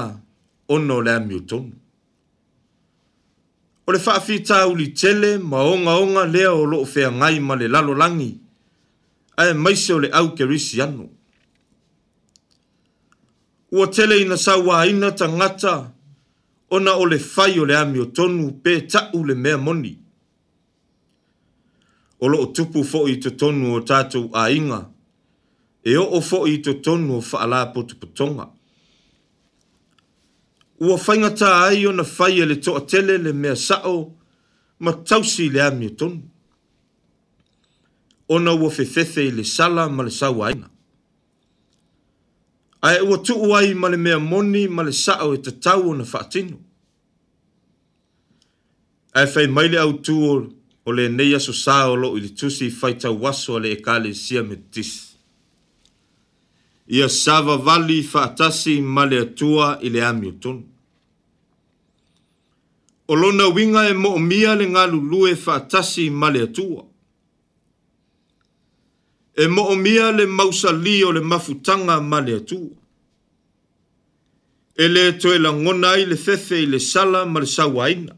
ono 0.75 0.97
le 1.05 1.11
amiotonu. 1.21 1.73
Ole 3.89 3.99
le 3.99 4.05
faa 4.07 4.21
fita 4.27 4.57
uli 4.73 4.87
tele 5.01 5.31
maonga 5.51 5.93
onga 6.03 6.25
lea 6.35 6.49
o 6.49 6.63
loo 6.73 6.85
fea 6.93 7.09
ngai 7.19 7.37
ma 7.47 7.55
le 7.61 7.67
lalo 7.75 7.93
langi. 8.03 8.31
Ae 9.41 9.53
maise 9.63 9.91
o 9.97 10.01
le 10.03 10.09
au 10.19 10.29
kerisi 10.37 10.77
anu. 10.87 11.05
Ua 13.77 13.87
tele 13.95 14.15
ina 14.23 14.37
sawaina 14.47 15.09
tangata 15.19 15.75
ona 16.77 16.91
o 16.93 17.05
le 17.11 17.19
fai 17.33 17.55
o 17.61 17.65
le 17.71 17.75
amiotonu 17.85 18.45
pe 18.63 18.73
ta'u 18.93 19.19
le 19.29 19.35
mea 19.43 19.59
moni 19.67 19.93
o 22.21 22.29
lo 22.29 22.47
tupu 22.53 22.85
fo 22.85 23.07
i 23.09 23.17
to 23.21 23.31
tonu 23.31 23.75
o 23.75 23.81
tatou 23.81 24.31
a 24.35 24.51
inga. 24.51 24.87
E 25.85 25.97
o 25.97 26.05
o 26.17 26.21
fo 26.21 26.47
i 26.47 26.59
to 26.63 26.75
tonu 26.75 27.19
o 27.19 27.21
whaala 27.31 27.67
po 27.75 27.83
tupu 27.83 28.07
tonga. 28.15 28.47
Ua 30.81 30.97
whaingata 31.07 31.47
ai 31.65 31.87
o 31.87 31.93
na 31.93 32.03
whai 32.03 32.41
e 32.41 32.45
le 32.47 32.57
to 32.57 32.79
tele 32.81 33.19
le 33.19 33.33
mea 33.33 33.57
sao 33.57 34.15
ma 34.79 34.93
tausi 34.93 35.49
le 35.51 35.63
ami 35.63 35.87
o 35.87 35.91
tonu. 35.91 36.23
Ona 38.29 38.53
ua 38.53 38.65
whefethe 38.71 39.31
le 39.31 39.45
sala 39.45 39.89
ma 39.89 40.03
le 40.03 40.11
sawa 40.11 40.49
aina. 40.49 40.71
Ai 42.83 43.01
ua 43.03 43.19
tuu 43.19 43.55
ai 43.55 43.75
ma 43.75 43.89
le 43.89 43.97
mea 43.97 44.19
moni 44.19 44.69
ma 44.69 44.83
le 44.83 44.93
sao 44.93 45.35
e 45.35 45.39
te 45.39 45.55
o 45.71 45.95
na 45.95 46.05
whaatino. 46.05 46.59
Ai 49.15 49.27
whai 49.27 49.47
maile 49.47 49.79
au 49.79 49.93
tuu 49.99 50.58
o 50.89 50.93
le 50.95 51.09
nei 51.13 51.35
aso 51.37 51.53
sa 51.53 51.91
o 51.93 51.97
lo 52.01 52.09
i 52.17 52.31
tusi 52.39 52.71
fai 52.73 52.95
tau 53.03 53.17
waso 53.23 53.59
le 53.61 53.71
ekale 53.77 54.15
sia 54.15 54.43
me 54.43 54.57
tis. 54.73 54.93
Ia 56.97 57.09
sava 57.11 57.57
vali 57.67 57.99
fa 58.03 58.23
atasi 58.29 58.81
ma 58.81 59.05
le 59.07 59.19
atua 59.27 59.67
i 59.87 59.91
le 59.95 60.01
ami 60.11 60.27
utun. 60.33 60.59
O 63.11 63.15
lona 63.21 63.47
winga 63.57 63.83
e 63.91 63.93
mo 64.03 64.17
mia 64.31 64.55
le 64.59 64.65
ngā 64.73 64.85
lulue 64.93 65.35
fa 65.37 65.59
e 65.59 65.59
atasi 65.61 66.09
ma 66.21 66.31
le 66.33 66.47
atua. 66.49 66.83
E 69.37 69.45
mo 69.55 69.67
mia 69.85 70.09
le 70.17 70.25
mausali 70.27 70.97
o 71.05 71.13
le 71.13 71.21
mafutanga 71.21 72.01
ma 72.01 72.19
le 72.25 72.39
atua. 72.41 72.73
E 74.83 74.89
le 74.89 75.05
to 75.21 75.35
e 75.37 75.43
la 75.43 75.53
ngona 75.53 75.93
i 76.01 76.09
le 76.09 76.17
fefe 76.17 76.63
i 76.65 76.71
le 76.73 76.81
sala 76.81 77.27
ma 77.27 77.41
le 77.45 77.51
sawaina 77.57 78.18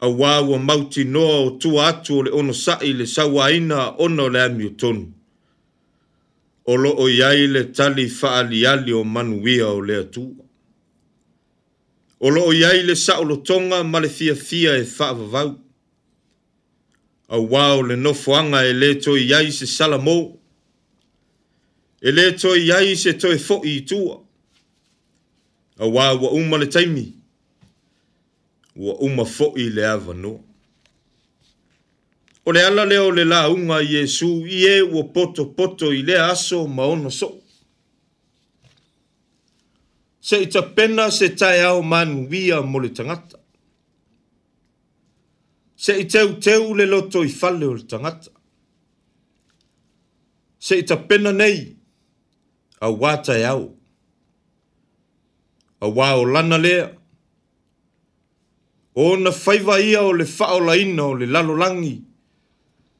a 0.00 0.06
wāua 0.08 0.58
mauti 0.58 1.04
noa 1.04 1.44
o 1.44 1.50
tua 1.58 1.88
atu 1.92 2.18
o 2.18 2.22
le 2.22 2.30
ono 2.30 2.52
sa'i 2.52 2.92
le 2.92 3.04
sawaina 3.06 3.94
ona 3.98 4.22
o 4.22 4.28
le 4.28 4.40
amiotonu 4.42 5.12
o 6.66 6.76
lo'o 6.76 7.06
i 7.08 7.46
le 7.46 7.64
tali 7.72 8.08
fa'aliali 8.08 8.92
o 8.92 9.04
manuia 9.04 9.68
o 9.70 9.80
le 9.80 9.96
atua 10.02 10.44
o 12.20 12.28
lo'o 12.30 12.50
i 12.52 12.64
ai 12.64 12.82
le 12.82 12.94
sa'olotoga 12.96 13.84
ma 13.84 14.00
le 14.00 14.08
fiafia 14.08 14.76
e 14.76 14.82
vavau. 14.82 15.58
A 17.28 17.38
o 17.38 17.82
le 17.82 17.96
nofoaga 17.96 18.64
e 18.66 18.72
lē 18.74 19.00
toi 19.02 19.32
ai 19.32 19.50
se 19.52 19.64
salamō 19.64 20.36
e 22.02 22.10
lē 22.12 22.32
toi 22.38 22.70
ai 22.74 22.94
se 22.96 23.12
toe 23.12 23.38
fo'i 23.38 23.76
itua 23.78 24.20
A 25.78 25.86
ua 25.86 26.12
uma 26.34 26.58
le 26.58 26.66
taimi 26.68 27.23
ua 28.76 28.94
uma 29.00 29.24
foi 29.24 29.70
le 29.70 29.86
avanoa 29.86 30.40
o 32.46 32.52
le 32.52 32.60
ala 32.62 32.84
leo 32.84 33.10
le 33.10 33.24
la 33.24 33.42
lauga 33.42 33.76
iesu 33.90 34.28
i 34.46 34.66
ē 34.70 34.74
e 34.78 34.82
ua 34.82 35.02
poto 35.56 35.92
i 35.92 36.02
lea 36.02 36.26
aso 36.32 36.58
maono 36.76 37.10
so. 37.10 37.28
soʻu 40.26 40.28
seʻi 40.28 40.46
tapena 40.54 41.04
se 41.16 41.26
via 41.30 41.70
manuia 41.90 42.58
mo 42.70 42.78
le 42.82 42.88
tagata 42.96 43.38
seʻi 45.84 46.04
teuteu 46.12 46.64
le 46.78 46.84
loto 46.92 47.18
i 47.28 47.30
fale 47.40 47.64
o 47.66 47.74
le 47.78 47.84
tagata 47.92 48.30
seʻi 50.66 50.82
tapena 50.88 51.30
nei 51.40 51.58
auā 52.84 53.12
taeao 53.24 53.64
auā 55.84 56.06
o 56.20 56.24
lana 56.34 56.58
lea 56.66 56.84
ona 58.94 59.30
faivaia 59.32 60.02
o 60.02 60.12
le 60.12 60.24
fa'aolaina 60.24 61.02
o 61.04 61.14
le 61.18 61.26
lalolagi 61.26 62.00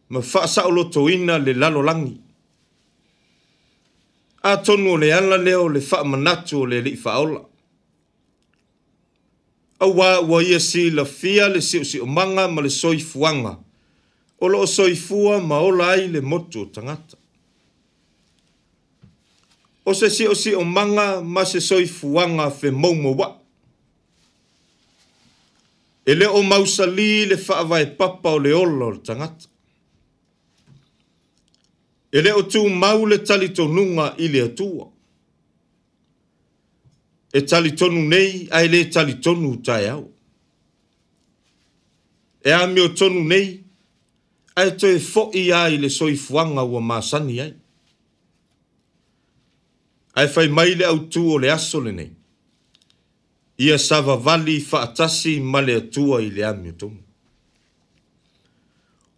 ma 0.08 0.20
fa'asaʻolotoina 0.20 1.38
le 1.38 1.52
lalolagi 1.54 2.16
atonu 4.42 4.90
o 4.90 4.96
le 4.96 5.12
ala 5.12 5.38
lea 5.38 5.54
o 5.60 5.68
le 5.68 5.80
fa'amanatu 5.80 6.60
o 6.62 6.64
le 6.66 6.78
ali'i 6.82 6.96
fa'aola 6.96 7.40
auā 9.86 10.20
ua 10.28 10.42
ia 10.42 10.58
silafia 10.60 11.48
le 11.48 11.58
siʻosiʻomaga 11.62 12.50
ma 12.50 12.60
le 12.62 12.70
soifuaga 12.70 13.58
o 14.40 14.48
lo'o 14.48 14.66
soifua 14.66 15.38
ma 15.40 15.60
ola 15.60 15.88
ai 15.94 16.08
le 16.10 16.20
motu 16.20 16.60
o 16.62 16.66
tagata 16.66 17.16
o 19.86 19.94
se 19.94 20.06
siʻosiʻomaga 20.10 21.22
ma 21.22 21.44
se 21.46 21.60
soifuaga 21.62 22.50
femaumauaʻi 22.50 23.43
e 26.06 26.14
le 26.14 26.26
o 26.26 26.42
mausali 26.42 27.26
le 27.26 27.36
e 27.80 27.86
papa 27.88 28.30
o 28.30 28.38
le 28.38 28.52
ola 28.52 28.84
o 28.86 28.90
le 28.90 29.00
tagata 29.00 29.46
e 32.12 32.20
le 32.20 32.30
o 32.32 32.42
tumau 32.44 33.06
le 33.06 33.18
talitonuga 33.22 34.14
i 34.18 34.28
le 34.28 34.42
atua 34.42 34.86
e 37.32 37.40
talitonu 37.42 38.00
nei 38.08 38.46
ae 38.50 38.68
lē 38.68 38.82
talitonu 38.92 39.56
taeau 39.64 40.10
e 42.44 42.50
amio 42.52 42.88
tonu 42.92 43.24
nei 43.26 43.48
ae 44.60 44.70
toe 44.76 44.98
foʻi 45.00 45.46
iā 45.48 45.62
i 45.74 45.78
le 45.80 45.88
soifuaga 45.90 46.62
ua 46.62 46.80
masani 46.80 47.40
ai 47.40 47.54
ae 50.20 50.28
fai 50.28 50.48
mai 50.48 50.76
le 50.76 50.84
autū 50.86 51.24
o 51.32 51.38
le 51.38 51.50
aso 51.50 51.80
lenei 51.80 52.13
ia 53.58 53.78
savavali 53.78 54.60
faatasi 54.60 55.40
ma 55.40 55.60
le 55.62 55.74
atua 55.76 56.18
i 56.22 56.30
le 56.30 56.44
amiotonu 56.44 56.98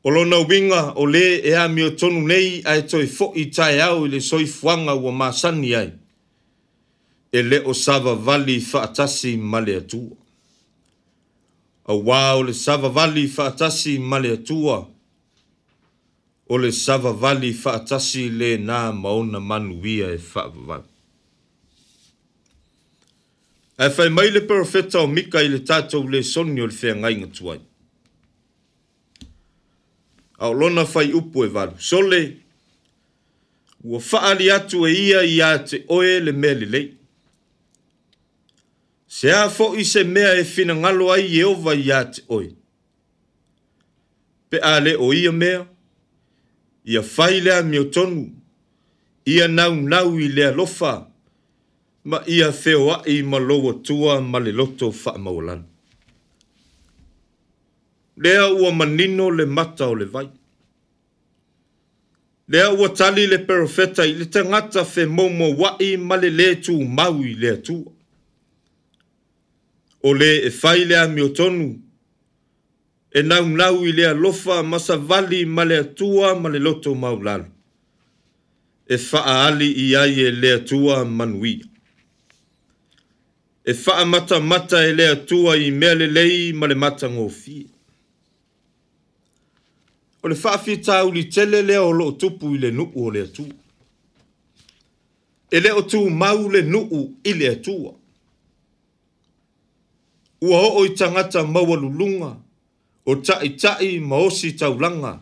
o 0.05 0.11
lona 0.11 0.37
uiga 0.39 0.83
o 1.01 1.07
lē 1.09 1.25
e 1.51 1.55
amiotonu 1.57 2.21
nei 2.29 2.61
ae 2.69 2.83
toe 2.87 3.07
foʻi 3.09 3.43
taeao 3.57 4.05
i 4.07 4.13
le 4.13 4.21
soifuaga 4.21 4.93
ua 4.95 5.13
masani 5.13 5.73
ai 5.75 5.91
e 7.33 7.41
lē 7.43 7.59
o 7.65 7.73
savavali 7.75 8.61
faatasi 8.61 9.33
ma 9.41 9.61
le 9.65 9.75
atua 9.81 10.17
auā 11.91 12.37
o 12.37 12.43
le 12.49 12.53
savavali 12.53 13.25
faatasi 13.37 13.95
ma 13.99 14.19
le 14.21 14.31
atua 14.37 14.85
o 16.53 16.59
le 16.61 16.73
savavali 16.73 17.53
faatasi 17.57 18.29
lenā 18.39 18.93
ma 18.93 19.09
ona 19.17 19.41
manuia 19.41 20.13
e 20.13 20.19
faavavali 20.19 20.93
e 23.79 23.91
fai 23.91 24.09
mai 24.09 24.31
le 24.31 24.41
profeta 24.43 25.01
o 25.03 25.07
mika 25.07 25.41
i 25.45 25.49
le 25.51 25.59
tātou 25.61 26.09
le 26.09 26.23
soni 26.25 26.61
o 26.61 26.67
le 26.67 26.73
fea 26.73 26.95
ngai 26.97 27.15
ngatuai. 27.21 27.59
Au 30.39 30.53
lona 30.55 30.85
fai 30.87 31.11
upu 31.15 31.45
e 31.45 31.49
varu. 31.53 31.77
Sole, 31.79 32.21
ua 33.85 34.01
faali 34.01 34.51
atu 34.51 34.87
e 34.87 34.93
ia 34.93 35.23
i 35.25 35.41
a 35.45 35.51
te 35.63 35.83
oe 35.89 36.21
le 36.21 36.33
mea 36.33 36.55
le 36.55 36.67
lei. 36.67 36.89
Se 39.07 39.31
a 39.33 39.47
fo 39.53 39.75
i 39.77 39.85
se 39.85 40.05
mea 40.05 40.35
e 40.39 40.45
fina 40.45 40.75
ngalo 40.77 41.11
ai 41.13 41.29
e 41.39 41.43
ova 41.45 41.75
i 41.77 41.91
a 41.93 42.01
te 42.09 42.25
oe. 42.29 42.51
Pe 44.49 44.59
a 44.65 44.79
le 44.81 44.95
o 45.01 45.11
ia 45.15 45.33
mea, 45.33 45.67
ia 46.85 47.03
fai 47.03 47.41
lea 47.41 47.63
mio 47.63 47.85
tonu, 47.93 48.31
ia 49.27 49.49
nau 49.49 49.75
nau 49.75 50.17
i 50.21 50.29
lea 50.29 50.29
lofa, 50.29 50.29
ia 50.29 50.29
nau 50.29 50.29
nau 50.29 50.29
i 50.29 50.29
lea 50.29 50.53
lofa, 50.61 50.95
ma 52.09 52.23
ia 52.27 52.53
feo 52.53 52.91
ai 53.05 53.23
ma 53.31 53.39
loa 53.49 53.73
tua 53.87 54.21
ma 54.31 54.39
le 54.39 54.53
loto 54.61 54.87
wha 55.05 55.13
maulan. 55.19 55.63
Lea 58.23 58.47
ua 58.59 58.71
manino 58.73 59.27
le 59.31 59.45
mata 59.47 59.85
o 59.89 59.95
le 60.01 60.05
vai. 60.07 60.29
Lea 62.49 62.69
ua 62.79 62.89
tali 62.99 63.27
le 63.27 63.39
perofeta 63.49 64.05
i 64.07 64.15
le 64.19 64.25
tangata 64.35 64.85
fe 64.85 65.05
momo 65.07 65.47
wai 65.61 65.97
ma 65.99 66.17
le 66.17 66.31
le 66.31 66.55
tu 66.65 66.77
maui 66.97 67.35
le 67.43 67.57
tua. 67.61 67.93
O 70.07 70.13
le 70.15 70.31
e 70.47 70.51
fai 70.51 70.85
lea 70.87 71.07
miotonu, 71.09 71.67
e 73.19 73.23
nau 73.23 73.47
nau 73.49 73.83
i 73.83 73.93
lea 73.93 74.13
lofa 74.15 74.63
masa 74.63 74.97
vali 74.97 75.45
ma 75.45 75.65
le 75.65 75.81
tua 75.99 76.39
ma 76.41 76.49
le 76.49 76.59
loto 76.59 76.95
maulan. 76.95 77.45
E 78.95 78.97
faa 78.99 79.47
ali 79.49 79.71
i 79.85 79.97
aie 79.97 80.31
lea 80.31 80.59
tua 80.69 81.05
manuia 81.05 81.67
e 83.69 83.75
faa 83.75 84.05
mata 84.05 84.41
mata 84.41 84.85
e 84.85 84.93
lea 84.93 85.17
tua 85.17 85.57
i 85.57 85.71
mea 85.71 85.95
le 85.95 86.07
lei 86.07 86.53
ma 86.53 86.67
le 86.67 86.75
mata 86.75 87.09
ngō 87.09 87.27
O 90.23 90.29
le 90.29 90.35
faa 90.35 90.59
fita 90.59 91.05
uli 91.05 91.25
tele 91.25 91.63
lea 91.63 91.83
o 91.83 91.93
loo 91.93 92.13
tupu 92.13 92.55
i 92.55 92.59
le 92.59 92.71
nuu 92.71 92.91
o 92.97 93.11
lea 93.11 93.27
tua. 93.27 93.55
E 95.51 95.61
lea 95.61 95.75
o 95.77 95.83
tu 95.83 96.11
mau 96.11 96.51
le 96.51 96.63
nuu 96.63 97.13
i 97.25 97.33
lea 97.33 97.57
tua. 97.57 97.93
Ua 100.43 100.59
o 100.79 100.87
i 100.87 100.91
tangata 100.91 101.43
maua 101.47 101.77
lulunga, 101.77 102.37
o 103.07 103.17
tai 103.17 103.51
tai 103.51 103.99
maosi 104.01 104.53
taulanga. 104.53 105.21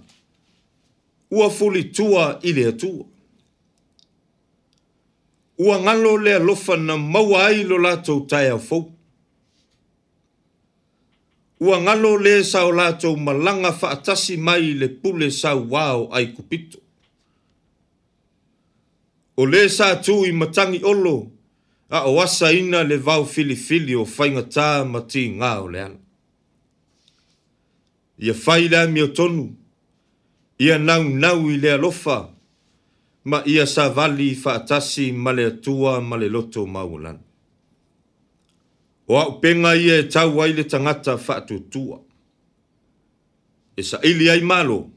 Ua 1.30 1.50
fuli 1.50 1.84
tua 1.84 2.38
i 2.42 2.52
lea 2.52 2.72
tua 2.72 3.04
ua 5.58 5.78
ngalo 5.80 6.16
le 6.18 6.34
alofa 6.34 6.76
na 6.76 6.96
maua 6.96 7.46
ai 7.46 7.62
lo 7.68 7.76
latou 7.78 8.26
tae 8.30 8.50
au 8.50 8.60
fou. 8.60 8.90
Ua 11.60 11.78
ngalo 11.80 12.18
le 12.18 12.44
sao 12.44 12.72
latou 12.72 13.16
malanga 13.16 13.72
faatasi 13.72 14.36
mai 14.36 14.74
le 14.80 14.88
pule 14.88 15.30
sao 15.30 15.66
wao 15.70 16.08
ai 16.12 16.26
kupito. 16.34 16.78
O 19.36 19.46
le 19.46 19.68
sa 19.68 19.96
tu 19.98 20.22
i 20.24 20.32
matangi 20.32 20.78
olo, 20.84 21.26
a 21.90 22.04
o 22.10 22.20
asa 22.22 22.52
ina 22.54 22.82
le 22.86 22.96
vau 22.96 23.24
filifili 23.26 23.94
o 23.96 24.04
fainga 24.06 24.42
tā 24.46 24.84
mati 24.86 25.26
ngā 25.38 25.52
o 25.62 25.66
le 25.74 25.80
ala. 25.82 25.98
Ia 28.18 28.34
fai 28.34 28.68
la 28.70 28.86
mi 28.86 29.02
o 29.02 29.08
tonu, 29.10 29.48
ia 30.58 30.78
nau 30.78 31.02
nau 31.02 31.50
i 31.50 31.56
le 31.58 31.72
alofa, 31.74 32.33
ma 33.24 33.42
ia 33.46 33.66
sa 33.66 33.88
vali 33.88 34.34
faatasi 34.36 35.12
ma 35.12 35.32
le 35.32 35.44
atua 35.46 36.00
ma 36.00 36.16
le 36.16 36.28
loto 36.28 36.66
maulan. 36.66 37.18
O 39.08 39.14
au 39.18 39.40
penga 39.40 39.74
ia 39.76 39.96
e 39.98 40.06
tau 40.08 40.40
ai 40.40 40.52
le 40.56 40.64
tangata 40.64 41.16
faatutua. 41.18 41.98
E 43.78 43.82
sa 43.82 43.98
ili 44.02 44.28
ai 44.30 44.40
malo, 44.40 44.88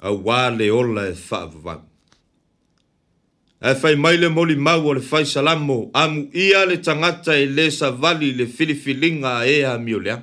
a 0.00 0.10
wā 0.10 0.50
le 0.58 0.70
ola 0.70 1.06
e 1.08 1.14
faavavang. 1.14 1.84
A 3.60 3.70
e 3.70 3.74
fai 3.74 3.94
maile 3.96 4.28
moli 4.28 4.56
mau 4.56 4.92
le 4.92 5.00
fai 5.00 5.24
salamo, 5.26 5.90
amu 5.94 6.28
ia 6.32 6.64
le 6.66 6.78
tangata 6.80 7.36
e 7.36 7.46
le 7.46 7.70
sa 7.70 7.90
vali 7.90 8.32
le 8.34 8.46
filifilinga 8.46 9.44
e 9.46 9.62
a 9.64 9.76
miolea. 9.78 10.18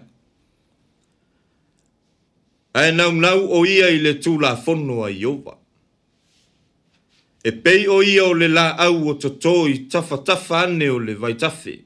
A 2.74 2.86
e 2.88 2.92
naunau 2.92 3.48
o 3.58 3.66
ia 3.66 3.90
i 3.90 3.98
le 4.00 4.18
tū 4.22 4.38
la 4.42 4.56
fono 4.56 5.04
a 5.04 5.10
iowa 5.10 5.61
e 7.44 7.52
pei 7.52 7.88
o 7.88 8.02
ia 8.04 8.26
o 8.26 8.34
le 8.34 8.48
la 8.48 8.76
au 8.78 9.08
o 9.10 9.14
toto 9.16 9.68
i 9.68 9.88
tafa 9.90 10.18
tafa 10.18 10.62
ane 10.64 10.90
o 10.90 11.00
le 11.00 11.14
vai 11.16 11.34
tafe. 11.34 11.80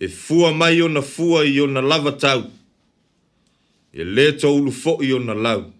E 0.00 0.08
fua 0.08 0.52
mai 0.52 0.80
o 0.82 0.88
na 0.88 1.00
fua 1.00 1.44
i 1.44 1.60
o 1.60 1.66
na 1.66 1.80
lava 1.80 2.12
tau. 2.12 2.44
E 3.92 4.04
le 4.04 4.32
to 4.32 4.54
ulu 4.56 4.72
fo 4.72 4.98
i 5.02 5.12
o 5.12 5.18
na 5.18 5.34
lau. 5.34 5.72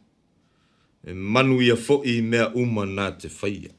E 1.06 1.12
manu 1.12 1.60
ia 1.62 1.76
fo 1.76 2.02
i 2.04 2.20
mea 2.22 2.50
uma 2.54 2.86
na 2.86 3.10
te 3.10 3.28
faia. 3.28 3.70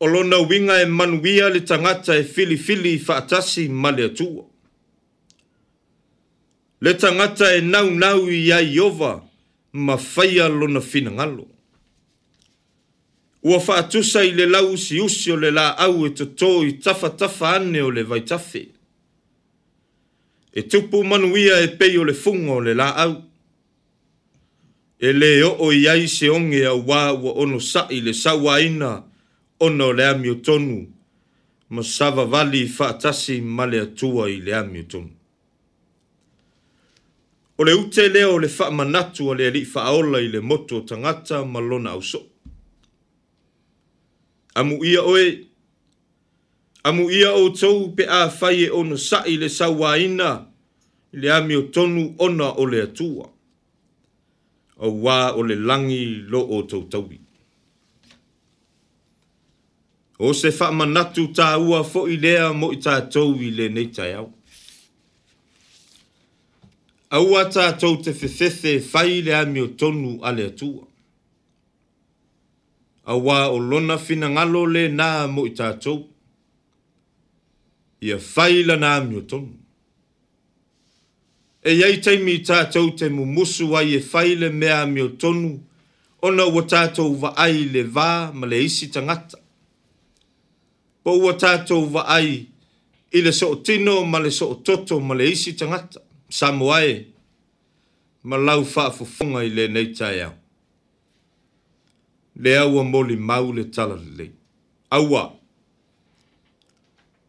Olo 0.00 0.22
na 0.24 0.38
winga 0.42 0.82
e 0.82 0.86
manu 0.86 1.20
ia 1.26 1.48
le 1.48 1.60
tangata 1.60 2.16
e 2.16 2.22
fili 2.24 2.56
fili 2.56 2.94
i 2.94 2.98
faatasi 2.98 3.68
male 3.68 4.04
atua. 4.04 4.44
Le 6.80 6.94
tangata 6.94 7.54
e 7.56 7.60
nau 7.60 7.90
nau 7.90 8.26
i 8.30 8.50
a 8.52 8.60
iova 8.60 9.22
ma 9.72 9.96
faia 9.96 10.48
lo 10.48 10.66
na 10.68 10.80
finangalo. 10.80 11.30
ngalo 11.46 11.46
ua 13.42 13.60
faatusa 13.60 14.24
i 14.24 14.30
le 14.32 14.46
lau 14.46 14.72
usiusi 14.72 15.32
o 15.32 15.36
le 15.36 15.50
laau 15.50 16.06
e 16.06 16.10
totō 16.10 16.50
i 16.68 16.72
tafatafa 16.78 17.50
ane 17.56 17.82
o 17.82 17.90
le 17.90 18.02
vaitafe 18.02 18.68
e 20.54 20.62
tupu 20.62 21.04
manuia 21.04 21.60
e 21.60 21.66
pei 21.68 21.98
o 21.98 22.04
le 22.04 22.14
funga 22.14 22.52
o 22.52 22.60
le 22.60 22.74
laau 22.74 23.16
e 25.00 25.12
lē 25.12 25.32
oo 25.48 25.72
i 25.74 25.88
ai 25.90 26.06
seoge 26.08 26.62
auā 26.70 27.00
ua 27.22 27.32
ono 27.34 27.58
saʻi 27.58 28.00
le 28.04 28.10
sauāina 28.14 29.02
ona 29.60 29.84
o 29.86 29.92
le 29.92 30.06
amiotonu 30.06 30.86
ma 31.70 31.82
savavali 31.82 32.68
faatasi 32.68 33.40
ma 33.40 33.66
le 33.66 33.80
atua 33.80 34.30
i 34.30 34.38
le 34.40 34.54
amiotonu 34.54 35.10
o 37.58 37.64
le 37.64 37.72
ute 37.74 38.08
lea 38.08 38.28
o 38.30 38.38
le 38.38 38.48
faamanatu 38.48 39.32
a 39.32 39.34
le 39.34 39.46
alii 39.50 39.64
faaola 39.66 40.20
i 40.22 40.28
le 40.28 40.40
moto 40.40 40.76
o 40.78 40.86
tagata 40.86 41.44
ma 41.44 41.58
lona 41.60 41.90
ausoʻo 41.98 42.30
Amu 44.54 44.84
ia 44.84 45.02
oe. 45.02 45.38
Amu 46.84 47.10
ia 47.10 47.32
o 47.32 47.48
tau 47.50 47.88
pe 47.96 48.04
a 48.08 48.28
fai 48.28 48.60
e 48.66 48.68
ono 48.70 48.96
sa'i 48.96 49.36
le 49.38 49.48
sawaina 49.48 50.46
le 51.12 51.30
ami 51.32 51.54
o 51.56 51.62
tonu 51.62 52.14
ona 52.18 52.52
o 52.60 52.64
le 52.66 52.82
atua. 52.86 53.28
O 54.82 54.88
wā 54.90 55.32
o 55.36 55.42
le 55.46 55.54
langi 55.56 56.04
lo 56.30 56.40
o 56.42 56.62
tau 56.66 56.82
taui. 56.90 57.20
O 60.18 60.32
se 60.34 60.48
wha 60.58 60.72
manatu 60.72 61.28
tā 61.34 61.52
ua 61.58 61.82
fo 61.86 62.06
i 62.10 62.16
lea 62.18 62.52
mo 62.52 62.72
i 62.74 62.80
tā 62.82 62.98
tau 63.10 63.34
i 63.42 63.50
le 63.54 63.68
nei 63.70 63.88
tai 63.94 64.12
au. 64.18 64.30
Aua 67.12 67.44
tā 67.52 67.70
tau 67.78 68.00
te 68.02 68.12
fefefe 68.12 68.80
fai 68.82 69.22
le 69.22 69.34
ami 69.38 69.60
o 69.62 69.66
tonu 69.78 70.18
a 70.24 70.32
le 70.34 70.46
atua 70.50 70.82
a 73.04 73.14
wā 73.16 73.48
o 73.50 73.58
lona 73.58 73.96
fina 73.98 74.28
ngalo 74.28 74.66
le 74.66 74.88
nā 74.88 75.26
mo 75.32 75.44
i 75.46 75.50
tātou. 75.54 76.04
Ia 78.02 78.16
faila 78.18 78.76
nā 78.78 78.94
miotonu. 79.08 79.58
E 81.62 81.76
iei 81.78 82.00
teimi 82.02 82.36
i 82.40 82.42
tātou 82.46 82.90
te 82.98 83.08
mumusu 83.10 83.68
ai 83.78 83.94
e 83.96 84.00
faile 84.02 84.48
mea 84.50 84.82
miotonu 84.86 85.60
ona 86.26 86.46
ua 86.46 86.62
tātou 86.70 87.14
wa 87.22 87.32
ai 87.38 87.66
le 87.74 87.84
vā 87.86 88.32
ma 88.34 88.46
le 88.46 88.58
isi 88.66 88.88
tangata. 88.90 89.38
Po 91.02 91.14
ua 91.24 91.34
tātou 91.38 91.86
wa 91.94 92.04
ai 92.18 92.46
i 93.12 93.22
le 93.22 93.32
so 93.34 93.52
tino 93.66 94.00
ma 94.06 94.18
le 94.22 94.30
so 94.34 94.52
toto 94.66 95.00
ma 95.00 95.14
le 95.18 95.26
isi 95.32 95.54
tangata. 95.54 96.02
Samoae 96.32 96.92
ma 98.22 98.38
lau 98.38 98.64
faa 98.66 98.90
fufunga 98.94 99.44
i 99.46 99.50
le 99.50 99.66
neitai 99.70 100.22
au 100.28 100.38
le 102.36 102.56
aua 102.58 102.84
mo 102.84 103.02
li 103.02 103.16
mau 103.16 103.52
le 103.52 103.64
tala 103.64 103.94
lelei 103.96 104.30
aua 104.90 105.32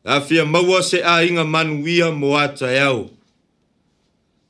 afia 0.04 0.45
maua 0.45 0.82
se 0.84 1.04
aiga 1.04 1.43
manu 1.43 1.88
ia 1.88 2.12
mo 2.12 2.38
ataeao 2.38 3.10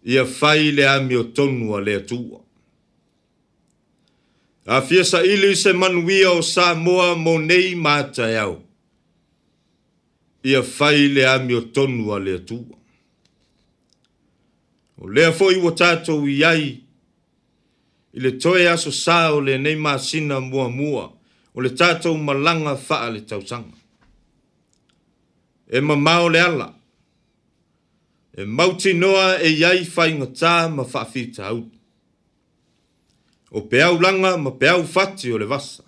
ia 0.04 0.26
fai 0.26 0.72
le 0.72 0.88
amiotonu 0.88 1.76
a 1.78 1.82
le 1.82 1.96
atuua 1.96 2.40
afia 4.66 5.02
saʻili 5.04 5.56
se 5.56 5.74
manu 5.74 6.10
ia 6.10 6.32
o 6.32 6.42
samoa 6.42 7.16
mo 7.16 7.38
nei 7.40 7.76
ma 7.76 7.96
ataeao 7.98 8.64
ia 10.44 10.64
fai 10.64 11.08
le 11.08 11.26
amiotonu 11.28 12.14
a 12.16 12.20
le 12.20 12.36
atuua 12.36 12.78
o 15.02 15.10
lea 15.10 15.32
foʻi 15.32 15.56
ua 15.64 15.72
tatou 15.72 16.28
i 16.30 16.44
ai 16.46 16.83
i 18.14 18.20
le 18.20 18.32
toe 18.38 18.68
aso 18.70 18.92
sa 18.92 19.34
o 19.34 19.42
lenei 19.42 19.76
mua 19.76 20.70
mua, 20.70 21.06
o 21.56 21.60
le 21.62 21.70
tatou 21.80 22.18
malanga 22.18 22.76
faa 22.88 23.10
le 23.10 23.20
tausaga 23.30 23.74
e 25.76 25.80
mamao 25.82 26.30
le 26.30 26.40
ala 26.50 26.68
e 28.38 28.42
mautinoa 28.46 29.28
e 29.48 29.50
iai 29.50 29.82
faigatā 29.94 30.54
ma 30.76 30.84
faafitau 30.94 31.60
o 33.58 33.60
peaulaga 33.70 34.38
ma 34.38 34.52
peau 34.62 34.84
fati 34.94 35.28
o 35.34 35.38
le 35.38 35.46
vasa 35.54 35.84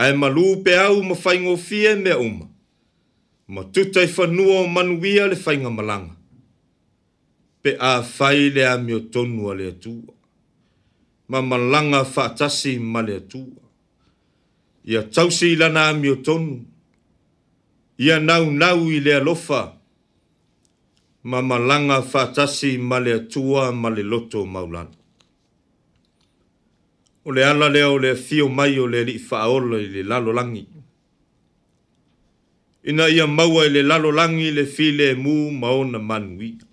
ae 0.00 0.12
malū 0.20 0.46
au 0.86 1.02
ma 1.08 1.14
faigofie 1.14 1.94
mea 1.96 2.18
uma 2.18 2.46
ma 3.48 3.62
tutaifanua 3.72 4.56
o 4.64 4.66
manuia 4.74 5.24
le 5.26 5.34
faiga 5.36 5.68
malanga 5.70 6.14
pe 7.62 7.76
a 7.78 8.02
fai 8.02 8.50
le 8.54 8.62
a 8.72 8.76
mio 8.78 9.00
tonu 9.12 9.42
a 9.50 9.54
le 9.54 9.64
atua. 9.72 10.12
Ma 11.30 11.40
malanga 11.42 12.04
fatasi 12.04 12.78
ma 12.78 13.00
le 13.02 13.14
atua. 13.20 13.62
Ia 14.90 15.02
tausi 15.14 15.56
lana 15.60 15.80
a 15.88 15.92
mio 15.92 16.14
tonu. 16.26 16.56
Ia 18.04 18.16
nau 18.28 18.44
nau 18.60 18.80
i 18.96 19.00
le 19.04 19.12
alofa. 19.20 19.60
Ma 21.30 21.38
malanga 21.50 21.98
fatasi 22.12 22.70
ma 22.88 22.96
le 23.04 23.12
atua 23.20 23.62
ma 23.80 23.88
le 23.94 24.02
loto 24.10 24.40
maulana. 24.54 24.96
O 27.26 27.30
le 27.36 27.42
ala 27.44 27.68
leo 27.68 27.98
le 28.04 28.14
fio 28.26 28.48
mai 28.48 28.78
o 28.82 28.86
le 28.92 29.00
li 29.08 29.16
faaolo 29.28 29.76
i 29.86 29.88
le 29.94 30.02
lalo 30.10 30.32
langi. 30.38 30.62
Ina 32.88 33.06
ia 33.16 33.26
maua 33.26 33.62
i 33.68 33.70
le 33.74 33.82
lalo 33.90 34.08
langi 34.18 34.48
le 34.56 34.64
file 34.74 35.14
mu 35.22 35.34
maona 35.60 35.98
manuia 36.08 36.64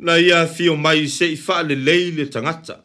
na 0.00 0.16
ia 0.18 0.40
fio 0.56 0.74
mai 0.84 1.02
se 1.16 1.24
i 1.34 1.36
fa 1.44 1.56
le 1.68 1.74
lei 1.86 2.06
le 2.16 2.24
tangata. 2.32 2.76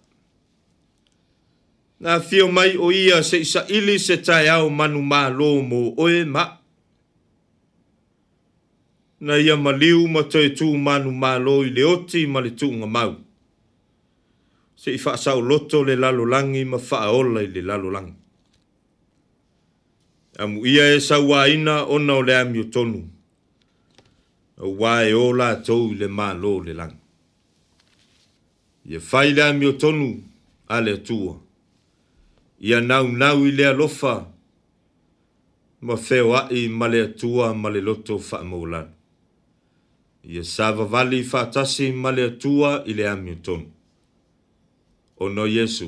Na 2.03 2.13
fio 2.27 2.45
mai 2.55 2.71
o 2.75 2.87
ia 3.03 3.17
se 3.29 3.37
i 3.39 3.45
sa 3.51 3.61
ili 3.77 3.95
se 4.05 4.15
tai 4.27 4.45
au 4.55 4.67
manu 4.77 5.01
ma 5.11 5.21
lo 5.37 5.49
mo 5.69 5.79
oe 6.03 6.21
ma. 6.35 6.43
Na 9.25 9.33
ia 9.45 9.55
ma 9.63 9.71
liu 9.81 10.01
ma 10.13 10.21
toi 10.31 10.49
tu 10.57 10.67
manu 10.85 11.09
ma 11.21 11.31
lo 11.45 11.55
i 11.63 11.69
le 11.77 11.83
oti 11.93 12.21
ma 12.33 12.39
le 12.45 12.51
tu 12.59 12.67
nga 12.77 12.87
mau. 12.95 13.13
Se 14.81 14.87
i 14.91 14.99
fa 15.03 15.13
sao 15.23 15.39
loto 15.49 15.77
le 15.87 15.95
lalo 16.03 16.23
langi 16.33 16.63
ma 16.71 16.77
fa 16.89 16.97
aola 17.07 17.39
i 17.47 17.49
le 17.55 17.61
lalo 17.69 17.89
langi. 17.95 18.15
Amu 20.41 20.57
ia 20.73 20.83
e 20.95 20.99
sa 21.07 21.17
waina 21.29 21.75
ona 21.95 22.13
o 22.19 22.21
le 22.27 22.33
amio 22.41 22.65
tonu. 22.73 22.99
Wae 24.81 25.11
o 25.15 25.25
la 25.39 25.49
tau 25.65 25.81
i 25.93 25.95
le 26.01 26.07
ma 26.17 26.27
lo 26.43 26.53
le 26.67 26.73
langi. 26.79 27.03
Ye 28.85 28.99
faila 28.99 29.53
mi 29.53 29.65
a 30.67 30.81
le 30.81 30.91
atua. 30.93 31.39
Ia 32.61 32.81
naunau 32.81 33.45
i 33.45 33.51
le 33.51 33.67
alofa. 33.67 34.31
Ma 35.81 35.95
feo 35.97 36.35
ai 36.35 36.67
ma 36.67 36.87
le 36.87 37.01
atua 37.01 37.53
ma 37.53 37.69
le 37.69 37.81
loto 37.81 38.15
whaamaulana. 38.17 38.89
Ia 40.23 40.43
savavali 40.43 41.23
faatasi 41.23 41.91
ma 41.91 42.11
le 42.11 42.23
atua 42.29 42.83
i 42.87 42.93
le 42.93 43.07
ami 43.07 43.37
o 45.17 45.29
no 45.29 45.45
iesu 45.47 45.87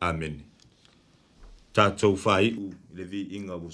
amene 0.00 0.44
tatou 1.72 2.18
whaiu 2.24 2.68
i 2.68 2.72
le 2.96 3.04
viiga 3.04 3.54
ua 3.56 3.56
wo 3.62 3.70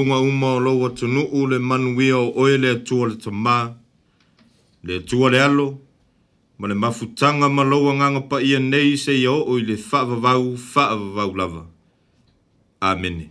lunga 0.00 0.18
uma 0.20 0.54
o 0.54 0.58
loa 0.58 0.90
tunu 0.90 1.22
u 1.32 1.40
le 1.50 1.58
manuia 1.58 2.16
o 2.18 2.32
oe 2.40 2.56
le 2.62 2.68
atua 2.76 3.06
le 3.08 3.14
tamā, 3.16 3.74
le 4.84 4.96
atua 5.00 5.30
le 5.30 5.38
alo, 5.40 5.78
ma 6.58 6.68
le 6.68 6.74
mafutanga 6.74 7.48
ma 7.56 7.62
loa 7.70 7.92
nganga 7.94 8.22
pa 8.30 8.36
ia 8.48 8.58
nei 8.70 8.96
se 9.04 9.12
ia 9.22 9.32
o 9.32 9.58
i 9.58 9.62
le 9.68 9.74
whaavavau, 9.76 10.44
whaavavau 10.74 11.32
lava. 11.38 11.62
Amene. 12.80 13.26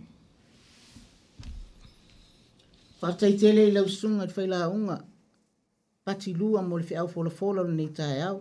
Whaftai 3.02 3.32
tele 3.40 3.62
i 3.66 3.70
lau 3.72 3.86
sunga 3.98 4.24
i 4.28 4.30
whaila 4.36 4.68
unga, 4.76 4.96
pati 6.04 6.30
lua 6.38 6.62
mo 6.62 6.78
le 6.78 6.84
whi 6.88 6.96
au 6.96 7.08
fola 7.08 7.30
fola 7.30 7.62
le 7.66 7.72
nei 7.74 7.88
tae 7.98 8.22
au, 8.30 8.38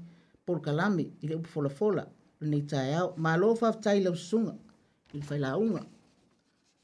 por 0.46 0.60
kalame 0.62 1.10
i 1.22 1.28
le 1.28 1.34
upu 1.36 1.48
fola 1.48 1.68
fola 1.68 2.04
le 2.40 2.46
nei 2.48 2.62
tae 2.64 2.94
au. 2.94 3.12
Ma 3.16 3.36
lo 3.36 3.52
whaftai 3.54 4.00
lau 4.04 4.14
sunga 4.16 4.54
i 5.12 5.18
le 5.20 5.24
whai 5.26 5.52
unga. 5.60 5.82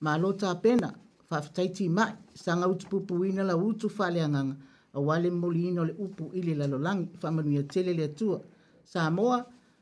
Ma 0.01 0.19
lo 0.19 0.33
tā 0.35 0.55
pena 0.61 0.93
whaftai 1.31 1.73
ti 1.73 1.89
mai 1.89 2.13
sa 2.35 2.55
ngā 2.57 2.69
utu 2.73 2.87
pupu 2.91 3.25
ina 3.25 3.43
la 3.43 3.57
utu 3.57 3.89
whale 3.99 4.21
anganga 4.25 4.57
a 4.93 5.01
wale 5.01 5.31
moli 5.31 5.69
ino 5.69 5.85
le 5.85 5.95
upu 5.99 6.29
i 6.35 6.43
le 6.43 6.55
lalolangi 6.55 7.17
whamanu 7.23 7.51
i 7.53 7.59
a 7.59 7.63
tele 7.65 7.93
le 7.95 8.05
atua. 8.05 8.39
Sa 8.85 9.09
moa 9.11 9.39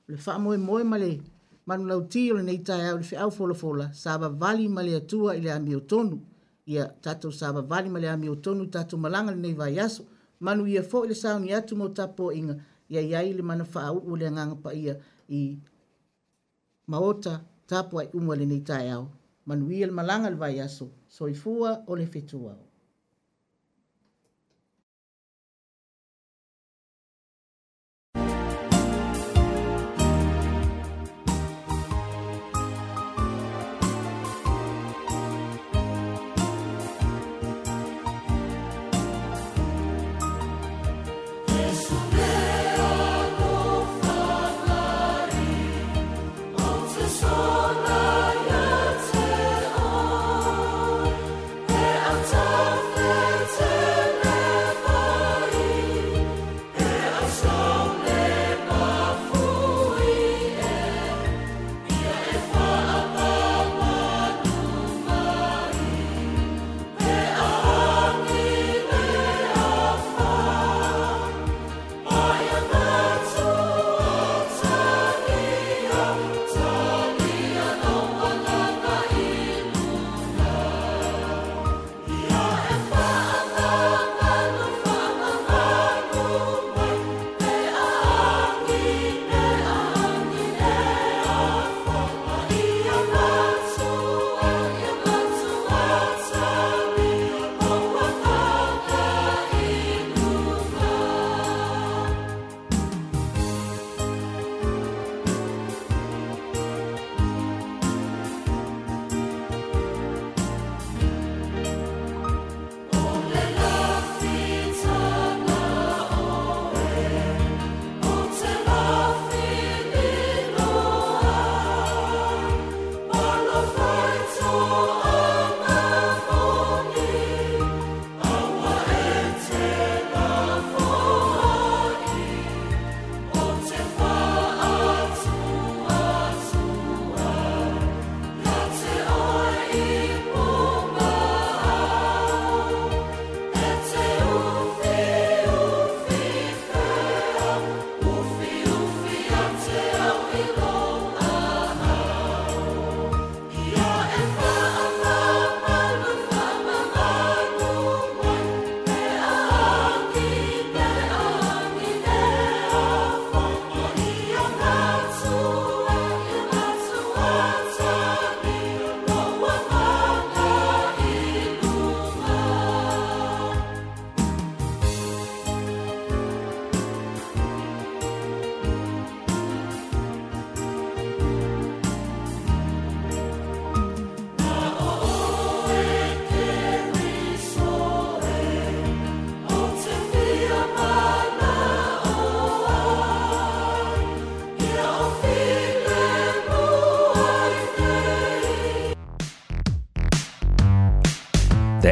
le 0.09 0.17
whamoe 0.17 0.57
moe 0.59 0.85
male 0.85 1.21
manu 1.67 1.87
lau 1.89 2.07
ti 2.07 2.31
o 2.33 2.37
le 2.37 2.43
nei 2.43 2.63
tae 2.63 2.87
au 2.91 2.99
le 2.99 3.03
whi 3.05 3.17
au 3.17 3.31
fola 3.33 3.55
fola 3.55 3.91
sa 3.93 4.17
wa 4.17 4.29
vali 4.29 4.69
male 4.69 4.95
atua 4.97 5.35
i 5.37 5.41
le 5.41 5.51
amio 5.53 5.81
tonu 5.81 6.31
ia 6.67 6.87
tato 7.03 7.31
sa 7.35 7.51
vavali 7.53 7.91
male 7.91 8.07
ami 8.09 8.29
o 8.31 8.37
tonu 8.39 8.71
tato 8.71 8.95
malanga 8.97 9.33
le 9.35 9.41
nei 9.43 9.55
vai 9.55 9.79
aso 9.83 10.03
manu 10.41 10.67
ia 10.67 10.83
fo 10.83 11.03
le 11.07 11.15
sauni 11.15 11.51
atu 11.55 11.75
mo 11.75 11.91
tapo 11.91 12.31
inga 12.31 12.55
ia 12.89 13.01
ia 13.03 13.21
ile 13.23 13.43
mana 13.43 13.65
faa 13.65 13.91
u 13.91 13.99
ule 14.15 14.27
nganga 14.31 14.55
pa 14.65 14.71
ia 14.83 14.95
i 15.39 15.59
maota 16.91 17.35
tapo 17.69 17.95
ai 17.99 18.09
umwa 18.19 18.35
le 18.41 18.45
nei 18.47 18.63
tae 18.69 18.91
au 18.97 19.05
manu 19.47 19.65
ia 19.75 19.87
le 19.87 19.93
malanga 19.99 20.31
le 20.31 20.39
vai 20.43 20.57
aso 20.67 20.87
so 21.15 21.23
i 21.29 21.35
fua 21.43 21.71
o 21.87 21.93
le 21.99 22.07
fetua 22.13 22.53
au 22.55 22.67